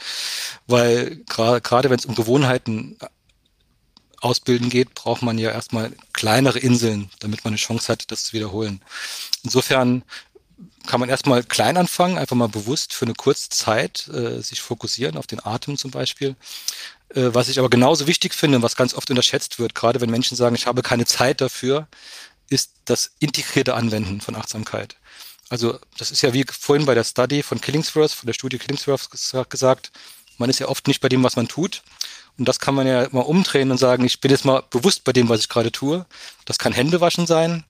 Weil 0.66 1.18
gerade 1.28 1.90
wenn 1.90 2.00
es 2.00 2.06
um 2.06 2.16
Gewohnheiten 2.16 2.98
ausbilden 4.20 4.70
geht, 4.70 4.96
braucht 4.96 5.22
man 5.22 5.38
ja 5.38 5.52
erstmal 5.52 5.92
kleinere 6.14 6.60
Inseln, 6.60 7.10
damit 7.20 7.44
man 7.44 7.52
eine 7.52 7.58
Chance 7.58 7.92
hat, 7.92 8.12
das 8.12 8.26
zu 8.26 8.34
wiederholen. 8.34 8.82
Insofern 9.44 10.04
kann 10.88 11.00
man 11.00 11.10
erstmal 11.10 11.44
klein 11.44 11.78
anfangen, 11.78 12.18
einfach 12.18 12.36
mal 12.36 12.50
bewusst 12.50 12.94
für 12.94 13.06
eine 13.06 13.14
kurze 13.14 13.50
Zeit 13.50 14.08
äh, 14.08 14.42
sich 14.42 14.62
fokussieren 14.62 15.18
auf 15.18 15.28
den 15.28 15.46
Atem 15.46 15.78
zum 15.78 15.92
Beispiel. 15.92 16.36
Äh, 17.10 17.34
was 17.34 17.50
ich 17.50 17.60
aber 17.60 17.70
genauso 17.70 18.08
wichtig 18.08 18.34
finde, 18.34 18.62
was 18.62 18.76
ganz 18.76 18.94
oft 18.94 19.10
unterschätzt 19.10 19.60
wird, 19.60 19.76
gerade 19.76 20.02
wenn 20.02 20.10
Menschen 20.10 20.36
sagen, 20.36 20.56
ich 20.56 20.68
habe 20.68 20.82
keine 20.82 21.06
Zeit 21.06 21.42
dafür, 21.42 21.88
ist 22.50 22.72
das 22.86 23.12
integrierte 23.20 23.76
Anwenden 23.76 24.22
von 24.22 24.36
Achtsamkeit. 24.36 24.96
Also 25.50 25.80
das 25.98 26.12
ist 26.12 26.22
ja 26.22 26.34
wie 26.34 26.46
vorhin 26.50 26.86
bei 26.86 26.94
der 26.94 27.04
Study 27.04 27.44
von 27.44 27.62
Killingsworth, 27.62 28.12
von 28.12 28.28
der 28.28 28.34
Studie 28.34 28.58
Killingsworth 28.58 29.10
gesagt, 29.50 29.92
man 30.38 30.50
ist 30.50 30.60
ja 30.60 30.68
oft 30.68 30.88
nicht 30.88 31.02
bei 31.02 31.10
dem, 31.10 31.24
was 31.24 31.36
man 31.36 31.48
tut. 31.48 31.84
Und 32.38 32.48
das 32.48 32.60
kann 32.60 32.76
man 32.76 32.86
ja 32.86 33.08
mal 33.12 33.22
umdrehen 33.22 33.72
und 33.72 33.78
sagen, 33.78 34.06
ich 34.06 34.22
bin 34.22 34.30
jetzt 34.30 34.46
mal 34.46 34.64
bewusst 34.70 35.04
bei 35.04 35.12
dem, 35.12 35.28
was 35.28 35.40
ich 35.40 35.50
gerade 35.50 35.72
tue. 35.72 36.06
Das 36.46 36.60
kann 36.60 36.74
Händewaschen 36.74 37.26
sein, 37.26 37.64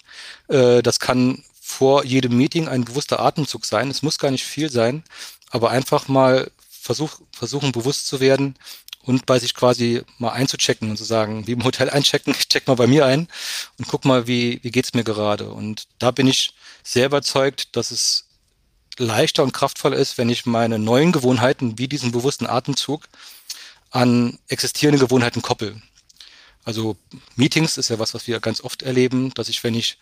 äh, 0.50 0.82
das 0.82 1.00
kann 1.00 1.44
vor 1.62 2.04
jedem 2.04 2.36
Meeting 2.36 2.68
ein 2.68 2.86
bewusster 2.86 3.20
Atemzug 3.20 3.66
sein. 3.66 3.90
Es 3.90 4.02
muss 4.02 4.20
gar 4.20 4.32
nicht 4.32 4.46
viel 4.46 4.70
sein, 4.70 5.04
aber 5.50 5.70
einfach 5.70 6.08
mal 6.08 6.52
versuch, 6.70 7.20
versuchen, 7.32 7.72
bewusst 7.72 8.08
zu 8.08 8.20
werden 8.20 8.56
und 9.08 9.26
bei 9.26 9.40
sich 9.40 9.54
quasi 9.54 10.04
mal 10.18 10.32
einzuchecken 10.32 10.90
und 10.90 10.98
zu 10.98 11.06
sagen, 11.06 11.48
wie 11.48 11.54
im 11.54 11.64
Hotel 11.64 11.90
einchecken, 11.98 12.36
ich 12.38 12.50
check 12.50 12.68
mal 12.68 12.76
bei 12.76 12.88
mir 12.88 13.06
ein 13.06 13.28
und 13.80 13.88
guck 13.88 14.06
mal, 14.06 14.28
wie, 14.28 14.60
wie 14.64 14.72
geht's 14.72 14.94
mir 14.94 15.04
gerade. 15.04 15.50
Und 15.50 15.88
da 15.98 16.12
bin 16.12 16.28
ich 16.28 16.54
sehr 16.84 17.08
überzeugt, 17.08 17.76
dass 17.76 17.92
es 17.92 18.26
leichter 18.98 19.44
und 19.44 19.54
kraftvoller 19.54 19.98
ist, 19.98 20.18
wenn 20.18 20.30
ich 20.30 20.46
meine 20.46 20.78
neuen 20.78 21.12
Gewohnheiten, 21.12 21.78
wie 21.78 21.88
diesen 21.88 22.12
bewussten 22.12 22.48
Atemzug, 22.48 23.04
an 23.92 24.38
existierende 24.50 25.00
Gewohnheiten 25.00 25.42
koppel. 25.42 25.82
Also 26.66 26.98
Meetings 27.36 27.78
ist 27.78 27.90
ja 27.90 28.00
was, 28.00 28.14
was 28.14 28.28
wir 28.28 28.42
ganz 28.42 28.60
oft 28.60 28.82
erleben, 28.82 29.34
dass 29.36 29.48
ich, 29.48 29.64
wenn 29.64 29.74
ich 29.74 29.98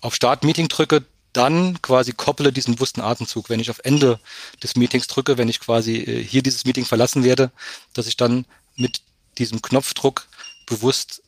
auf 0.00 0.14
Start 0.16 0.42
Meeting 0.42 0.66
drücke, 0.66 1.04
dann 1.34 1.80
quasi 1.82 2.12
kopple 2.12 2.52
diesen 2.52 2.76
bewussten 2.76 3.02
Atemzug. 3.02 3.50
Wenn 3.50 3.60
ich 3.60 3.70
auf 3.70 3.80
Ende 3.84 4.18
des 4.62 4.76
Meetings 4.76 5.06
drücke, 5.06 5.36
wenn 5.36 5.48
ich 5.48 5.60
quasi 5.60 5.96
äh, 5.96 6.24
hier 6.24 6.42
dieses 6.42 6.64
Meeting 6.64 6.84
verlassen 6.86 7.24
werde, 7.24 7.50
dass 7.92 8.06
ich 8.06 8.16
dann 8.16 8.46
mit 8.76 9.02
diesem 9.38 9.60
Knopfdruck 9.60 10.26
bewusst 10.66 11.22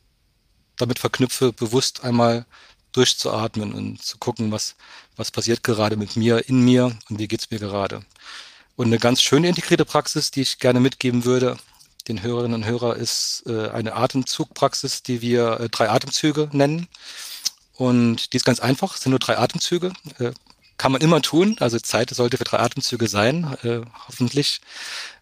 damit 0.77 0.99
verknüpfe, 0.99 1.53
bewusst 1.53 2.05
einmal 2.05 2.47
durchzuatmen 2.93 3.75
und 3.75 4.03
zu 4.03 4.19
gucken, 4.19 4.53
was, 4.53 4.75
was 5.17 5.31
passiert 5.31 5.63
gerade 5.63 5.97
mit 5.97 6.17
mir, 6.17 6.49
in 6.49 6.61
mir 6.61 6.97
und 7.11 7.19
wie 7.19 7.29
geht's 7.29 7.51
mir 7.51 7.59
gerade. 7.59 8.05
Und 8.77 8.87
eine 8.87 8.99
ganz 8.99 9.23
schöne 9.23 9.49
integrierte 9.49 9.85
Praxis, 9.85 10.31
die 10.31 10.43
ich 10.43 10.59
gerne 10.59 10.81
mitgeben 10.81 11.25
würde, 11.25 11.57
den 12.09 12.23
Hörerinnen 12.23 12.63
und 12.63 12.67
Hörer, 12.67 12.97
ist 12.97 13.43
äh, 13.47 13.69
eine 13.69 13.95
Atemzugpraxis, 13.95 15.03
die 15.03 15.21
wir 15.23 15.61
äh, 15.61 15.69
drei 15.69 15.91
Atemzüge 15.91 16.49
nennen. 16.53 16.89
Und 17.77 18.33
die 18.33 18.37
ist 18.39 18.45
ganz 18.45 18.61
einfach, 18.61 18.97
sind 18.97 19.11
nur 19.11 19.19
drei 19.19 19.39
Atemzüge. 19.39 19.93
Äh, 20.19 20.33
kann 20.79 20.93
man 20.93 21.01
immer 21.01 21.23
tun. 21.23 21.57
Also 21.61 21.79
Zeit 21.79 22.11
sollte 22.11 22.37
für 22.37 22.45
drei 22.45 22.59
Atemzüge 22.59 23.09
sein, 23.09 23.57
äh, 23.63 23.81
hoffentlich. 24.09 24.61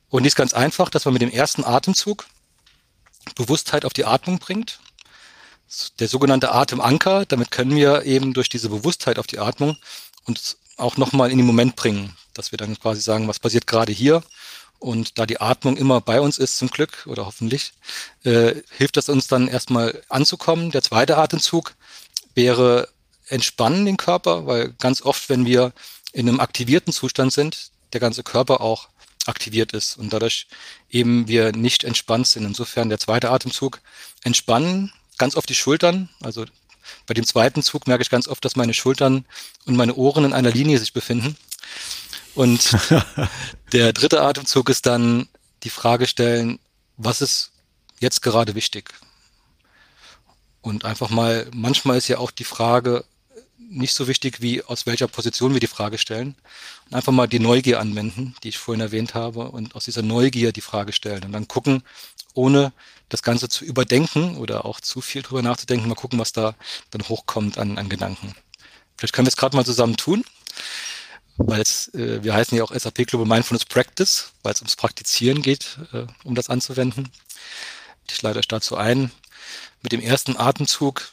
Und 0.09 0.23
die 0.23 0.29
ist 0.29 0.37
ganz 0.37 0.55
einfach, 0.55 0.91
dass 0.91 1.05
man 1.05 1.15
mit 1.15 1.23
dem 1.23 1.31
ersten 1.31 1.65
Atemzug 1.65 2.27
Bewusstheit 3.35 3.85
auf 3.85 3.93
die 3.93 4.05
Atmung 4.05 4.39
bringt. 4.39 4.79
Der 5.99 6.09
sogenannte 6.09 6.53
Atemanker, 6.53 7.25
damit 7.25 7.51
können 7.51 7.75
wir 7.75 8.05
eben 8.05 8.35
durch 8.35 8.49
diese 8.49 8.69
Bewusstheit 8.69 9.19
auf 9.19 9.27
die 9.27 9.39
Atmung 9.39 9.77
uns 10.25 10.59
auch 10.77 10.97
nochmal 10.97 11.31
in 11.31 11.39
den 11.39 11.47
Moment 11.47 11.75
bringen, 11.77 12.17
dass 12.35 12.53
wir 12.53 12.57
dann 12.59 12.79
quasi 12.79 13.01
sagen, 13.01 13.29
was 13.29 13.41
passiert 13.41 13.67
gerade 13.67 13.93
hier. 13.93 14.23
Und 14.79 15.19
da 15.19 15.25
die 15.25 15.41
Atmung 15.41 15.77
immer 15.77 16.01
bei 16.01 16.21
uns 16.21 16.37
ist, 16.37 16.59
zum 16.59 16.69
Glück 16.69 17.07
oder 17.07 17.25
hoffentlich, 17.25 17.73
äh, 18.25 18.57
hilft 18.77 18.97
das 18.99 19.09
uns 19.09 19.29
dann 19.29 19.49
erstmal 19.49 20.03
anzukommen. 20.09 20.71
Der 20.71 20.83
zweite 20.83 21.17
Atemzug 21.17 21.75
wäre 22.35 22.89
entspannen 23.29 23.87
den 23.87 23.97
Körper, 23.97 24.47
weil 24.47 24.73
ganz 24.79 25.03
oft, 25.03 25.29
wenn 25.29 25.47
wir 25.47 25.73
in 26.13 26.29
einem 26.29 26.41
aktivierten 26.41 26.93
Zustand 26.93 27.33
sind, 27.33 27.71
der 27.93 28.01
ganze 28.01 28.23
Körper 28.23 28.61
auch 28.61 28.89
aktiviert 29.27 29.73
ist 29.73 29.97
und 29.97 30.13
dadurch 30.13 30.47
eben 30.91 31.29
wir 31.29 31.53
nicht 31.53 31.85
entspannt 31.85 32.27
sind. 32.27 32.45
Insofern 32.45 32.89
der 32.89 32.99
zweite 32.99 33.31
Atemzug 33.31 33.81
entspannen, 34.23 34.93
ganz 35.19 35.37
oft 35.37 35.49
die 35.49 35.55
Schultern. 35.55 36.11
Also 36.21 36.45
bei 37.07 37.15
dem 37.15 37.25
zweiten 37.25 37.63
Zug 37.63 37.87
merke 37.87 38.03
ich 38.03 38.11
ganz 38.11 38.29
oft, 38.29 38.45
dass 38.45 38.57
meine 38.57 38.75
Schultern 38.75 39.25
und 39.65 39.77
meine 39.77 39.95
Ohren 39.95 40.25
in 40.25 40.33
einer 40.33 40.51
Linie 40.51 40.79
sich 40.79 40.93
befinden. 40.93 41.37
Und 42.35 42.77
der 43.73 43.93
dritte 43.93 44.23
Atemzug 44.23 44.69
ist 44.69 44.87
dann 44.87 45.29
die 45.63 45.71
Frage 45.71 46.07
stellen, 46.07 46.59
was 46.97 47.21
ist 47.23 47.53
jetzt 48.01 48.23
gerade 48.23 48.55
wichtig? 48.55 48.93
Und 50.65 50.87
einfach 50.87 51.11
mal, 51.11 51.47
manchmal 51.53 51.99
ist 51.99 52.09
ja 52.09 52.17
auch 52.17 52.31
die 52.31 52.45
Frage 52.45 53.05
nicht 53.59 53.93
so 53.93 54.09
wichtig, 54.09 54.41
wie 54.41 54.63
aus 54.63 54.87
welcher 54.87 55.09
Position 55.09 55.53
wir 55.53 55.61
die 55.61 55.67
Frage 55.67 55.99
stellen. 55.99 56.37
Und 56.87 56.95
einfach 56.95 57.13
mal 57.13 57.27
die 57.29 57.39
Neugier 57.39 57.81
anwenden, 57.81 58.35
die 58.43 58.49
ich 58.49 58.57
vorhin 58.57 58.81
erwähnt 58.81 59.13
habe, 59.13 59.51
und 59.51 59.75
aus 59.75 59.85
dieser 59.85 60.01
Neugier 60.01 60.53
die 60.53 60.63
Frage 60.63 60.95
stellen. 60.95 61.23
Und 61.25 61.33
dann 61.33 61.49
gucken, 61.49 61.83
ohne 62.33 62.73
das 63.11 63.23
Ganze 63.23 63.51
zu 63.51 63.67
überdenken 63.67 64.39
oder 64.39 64.65
auch 64.65 64.81
zu 64.81 65.03
viel 65.03 65.21
drüber 65.21 65.43
nachzudenken, 65.43 65.87
mal 65.87 65.97
gucken, 65.97 66.19
was 66.19 66.33
da 66.33 66.55
dann 66.93 67.07
hochkommt 67.11 67.59
an, 67.59 67.77
an 67.77 67.91
Gedanken. 67.91 68.35
Vielleicht 68.97 69.13
können 69.13 69.27
wir 69.27 69.33
es 69.33 69.37
gerade 69.37 69.55
mal 69.55 69.67
zusammen 69.67 69.99
tun, 69.99 70.25
weil 71.37 71.61
es, 71.61 71.93
äh, 71.93 72.25
wir 72.25 72.33
heißen 72.33 72.57
ja 72.57 72.65
auch 72.65 72.75
SAP 72.75 73.07
Global 73.07 73.29
Mindfulness 73.29 73.67
Practice, 73.67 74.33
weil 74.43 74.55
es 74.55 74.63
ums 74.63 74.77
Praktizieren 74.77 75.43
geht, 75.43 75.79
äh, 75.93 76.07
um 76.25 76.35
das 76.35 76.49
anzuwenden. 76.49 77.11
Ich 78.11 78.23
leite 78.23 78.39
euch 78.39 78.49
dazu 78.49 78.77
ein, 78.77 79.11
mit 79.85 79.93
dem 79.93 80.01
ersten 80.01 80.39
Atemzug 80.39 81.13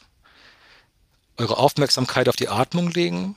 eure 1.36 1.58
Aufmerksamkeit 1.58 2.28
auf 2.30 2.36
die 2.36 2.48
Atmung 2.48 2.90
legen. 2.90 3.36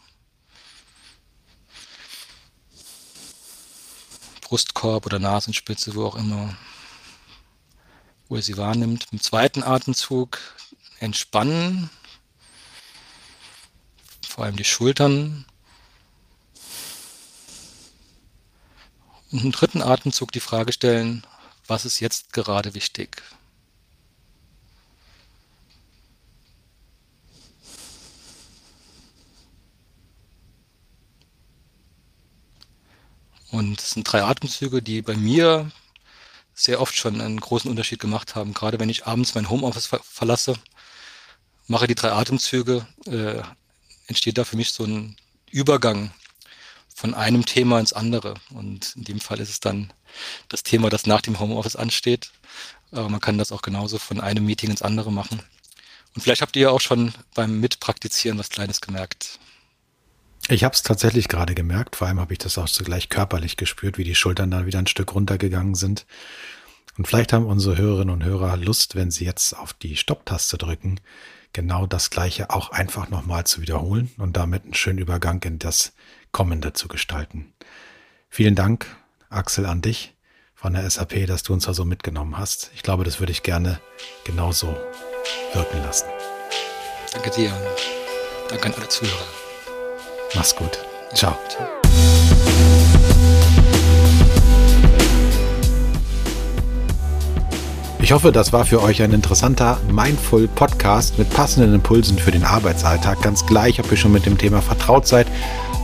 Brustkorb 4.39 5.05
oder 5.05 5.19
Nasenspitze, 5.19 5.93
wo 5.93 6.05
auch 6.05 6.15
immer, 6.15 6.55
wo 8.29 8.37
ihr 8.37 8.43
sie 8.43 8.55
wahrnimmt. 8.55 9.07
Im 9.11 9.19
zweiten 9.21 9.61
Atemzug 9.61 10.39
entspannen, 10.99 11.89
vor 14.25 14.45
allem 14.45 14.55
die 14.55 14.63
Schultern. 14.63 15.45
Und 19.31 19.43
im 19.43 19.51
dritten 19.51 19.81
Atemzug 19.81 20.31
die 20.31 20.39
Frage 20.39 20.71
stellen, 20.71 21.27
was 21.67 21.83
ist 21.83 21.99
jetzt 21.99 22.31
gerade 22.31 22.73
wichtig? 22.73 23.21
Und 33.55 33.79
es 33.79 33.91
sind 33.91 34.03
drei 34.03 34.21
Atemzüge, 34.21 34.81
die 34.81 35.01
bei 35.01 35.15
mir 35.15 35.71
sehr 36.53 36.81
oft 36.81 36.93
schon 36.97 37.21
einen 37.21 37.39
großen 37.39 37.71
Unterschied 37.71 37.99
gemacht 37.99 38.35
haben. 38.35 38.53
Gerade 38.53 38.79
wenn 38.81 38.89
ich 38.89 39.07
abends 39.07 39.33
mein 39.33 39.49
Homeoffice 39.49 39.87
ver 39.87 40.01
verlasse, 40.03 40.55
mache 41.67 41.87
die 41.87 41.95
drei 41.95 42.11
Atemzüge, 42.11 42.85
äh, 43.05 43.41
entsteht 44.07 44.37
da 44.37 44.43
für 44.43 44.57
mich 44.57 44.71
so 44.71 44.83
ein 44.83 45.15
Übergang 45.49 46.11
von 46.93 47.13
einem 47.13 47.45
Thema 47.45 47.79
ins 47.79 47.93
andere. 47.93 48.33
Und 48.49 48.93
in 48.97 49.05
dem 49.05 49.21
Fall 49.21 49.39
ist 49.39 49.49
es 49.49 49.61
dann 49.61 49.93
das 50.49 50.63
Thema, 50.63 50.89
das 50.89 51.05
nach 51.05 51.21
dem 51.21 51.39
Homeoffice 51.39 51.77
ansteht. 51.77 52.31
Aber 52.91 53.07
man 53.07 53.21
kann 53.21 53.37
das 53.37 53.53
auch 53.53 53.61
genauso 53.61 53.99
von 53.99 54.19
einem 54.19 54.45
Meeting 54.45 54.69
ins 54.69 54.81
andere 54.81 55.13
machen. 55.13 55.41
Und 56.13 56.21
vielleicht 56.21 56.41
habt 56.41 56.57
ihr 56.57 56.63
ja 56.63 56.69
auch 56.71 56.81
schon 56.81 57.13
beim 57.33 57.61
Mitpraktizieren 57.61 58.37
was 58.37 58.49
Kleines 58.49 58.81
gemerkt. 58.81 59.39
Ich 60.47 60.63
habe 60.63 60.75
es 60.75 60.84
tatsächlich 60.84 61.27
gerade 61.27 61.55
gemerkt, 61.55 61.95
vor 61.95 62.08
allem 62.08 62.19
habe 62.19 62.34
ich 62.34 62.39
das 62.39 62.58
auch 62.60 62.69
zugleich 62.69 63.10
körperlich 63.10 63.58
gespürt, 63.58 63.97
wie 63.97 64.03
die 64.03 64.13
Schultern 64.13 64.51
da 64.51 64.67
wieder 64.67 64.77
ein 64.77 64.86
Stück 64.86 65.15
runtergegangen 65.15 65.73
sind. 65.73 66.05
Und 66.97 67.08
vielleicht 67.08 67.34
haben 67.34 67.47
unsere 67.47 67.77
Hörerinnen 67.77 68.13
und 68.13 68.23
Hörer 68.23 68.55
Lust, 68.55 68.95
wenn 68.95 69.10
sie 69.10 69.25
jetzt 69.25 69.53
auf 69.58 69.73
die 69.73 69.97
Stopptaste 69.97 70.58
drücken, 70.58 70.99
genau 71.51 71.88
das 71.88 72.12
gleiche 72.12 72.51
auch 72.51 72.69
einfach 72.69 73.10
nochmal 73.10 73.45
zu 73.45 73.62
wiederholen 73.62 74.12
und 74.17 74.38
damit 74.38 74.63
einen 74.63 74.75
schönen 74.75 74.99
Übergang 74.99 75.41
in 75.43 75.58
das 75.58 75.93
Kommende 76.31 76.73
zu 76.73 76.88
gestalten. 76.88 77.53
Vielen 78.29 78.55
Dank 78.55 78.86
Axel, 79.29 79.65
an 79.65 79.81
dich 79.81 80.13
von 80.53 80.73
der 80.73 80.89
SAP, 80.89 81.25
dass 81.25 81.43
du 81.43 81.53
uns 81.53 81.65
da 81.65 81.73
so 81.73 81.86
mitgenommen 81.86 82.38
hast. 82.38 82.71
Ich 82.75 82.84
glaube, 82.84 83.03
das 83.03 83.19
würde 83.19 83.31
ich 83.31 83.43
gerne 83.43 83.79
genauso 84.25 84.67
wirken 85.53 85.81
lassen. 85.84 86.08
Danke 87.13 87.31
dir 87.31 87.51
danke 88.49 88.67
an 88.67 88.73
alle 88.75 88.88
Zuhörer. 88.88 89.44
Mach's 90.35 90.55
gut. 90.55 90.79
Ciao. 91.13 91.35
Ich 97.99 98.11
hoffe, 98.11 98.31
das 98.31 98.53
war 98.53 98.65
für 98.65 98.83
euch 98.83 99.01
ein 99.01 99.13
interessanter 99.13 99.79
Mindful 99.89 100.47
Podcast 100.47 101.17
mit 101.17 101.27
passenden 101.31 101.73
Impulsen 101.73 102.19
für 102.19 102.29
den 102.29 102.43
Arbeitsalltag. 102.43 103.21
Ganz 103.21 103.45
gleich, 103.47 103.79
ob 103.79 103.89
ihr 103.89 103.97
schon 103.97 104.11
mit 104.11 104.27
dem 104.27 104.37
Thema 104.37 104.61
vertraut 104.61 105.07
seid, 105.07 105.25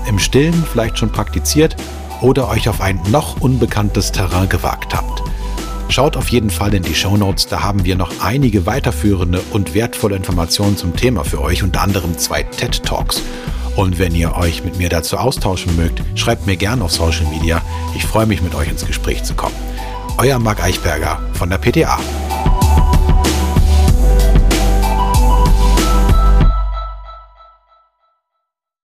im 0.07 0.19
Stillen 0.19 0.53
vielleicht 0.71 0.99
schon 0.99 1.11
praktiziert 1.11 1.75
oder 2.21 2.49
euch 2.49 2.69
auf 2.69 2.79
ein 2.79 2.99
noch 3.09 3.41
unbekanntes 3.41 4.11
Terrain 4.11 4.49
gewagt 4.49 4.93
habt. 4.93 5.23
Schaut 5.89 6.15
auf 6.15 6.29
jeden 6.29 6.51
Fall 6.51 6.73
in 6.73 6.83
die 6.83 6.93
Show 6.93 7.17
Notes, 7.17 7.47
da 7.47 7.63
haben 7.63 7.85
wir 7.85 7.95
noch 7.95 8.11
einige 8.21 8.65
weiterführende 8.65 9.41
und 9.51 9.73
wertvolle 9.73 10.15
Informationen 10.15 10.77
zum 10.77 10.95
Thema 10.95 11.23
für 11.23 11.41
euch, 11.41 11.63
unter 11.63 11.81
anderem 11.81 12.17
zwei 12.17 12.43
TED 12.43 12.83
Talks. 12.83 13.21
Und 13.75 13.99
wenn 13.99 14.13
ihr 14.13 14.35
euch 14.35 14.63
mit 14.63 14.77
mir 14.77 14.89
dazu 14.89 15.17
austauschen 15.17 15.75
mögt, 15.75 16.01
schreibt 16.15 16.45
mir 16.45 16.57
gerne 16.57 16.83
auf 16.83 16.91
Social 16.91 17.25
Media. 17.27 17.61
Ich 17.95 18.05
freue 18.05 18.25
mich, 18.25 18.41
mit 18.41 18.55
euch 18.55 18.69
ins 18.69 18.85
Gespräch 18.85 19.23
zu 19.23 19.33
kommen. 19.33 19.55
Euer 20.17 20.39
Marc 20.39 20.61
Eichberger 20.61 21.21
von 21.33 21.49
der 21.49 21.57
PTA. 21.57 21.97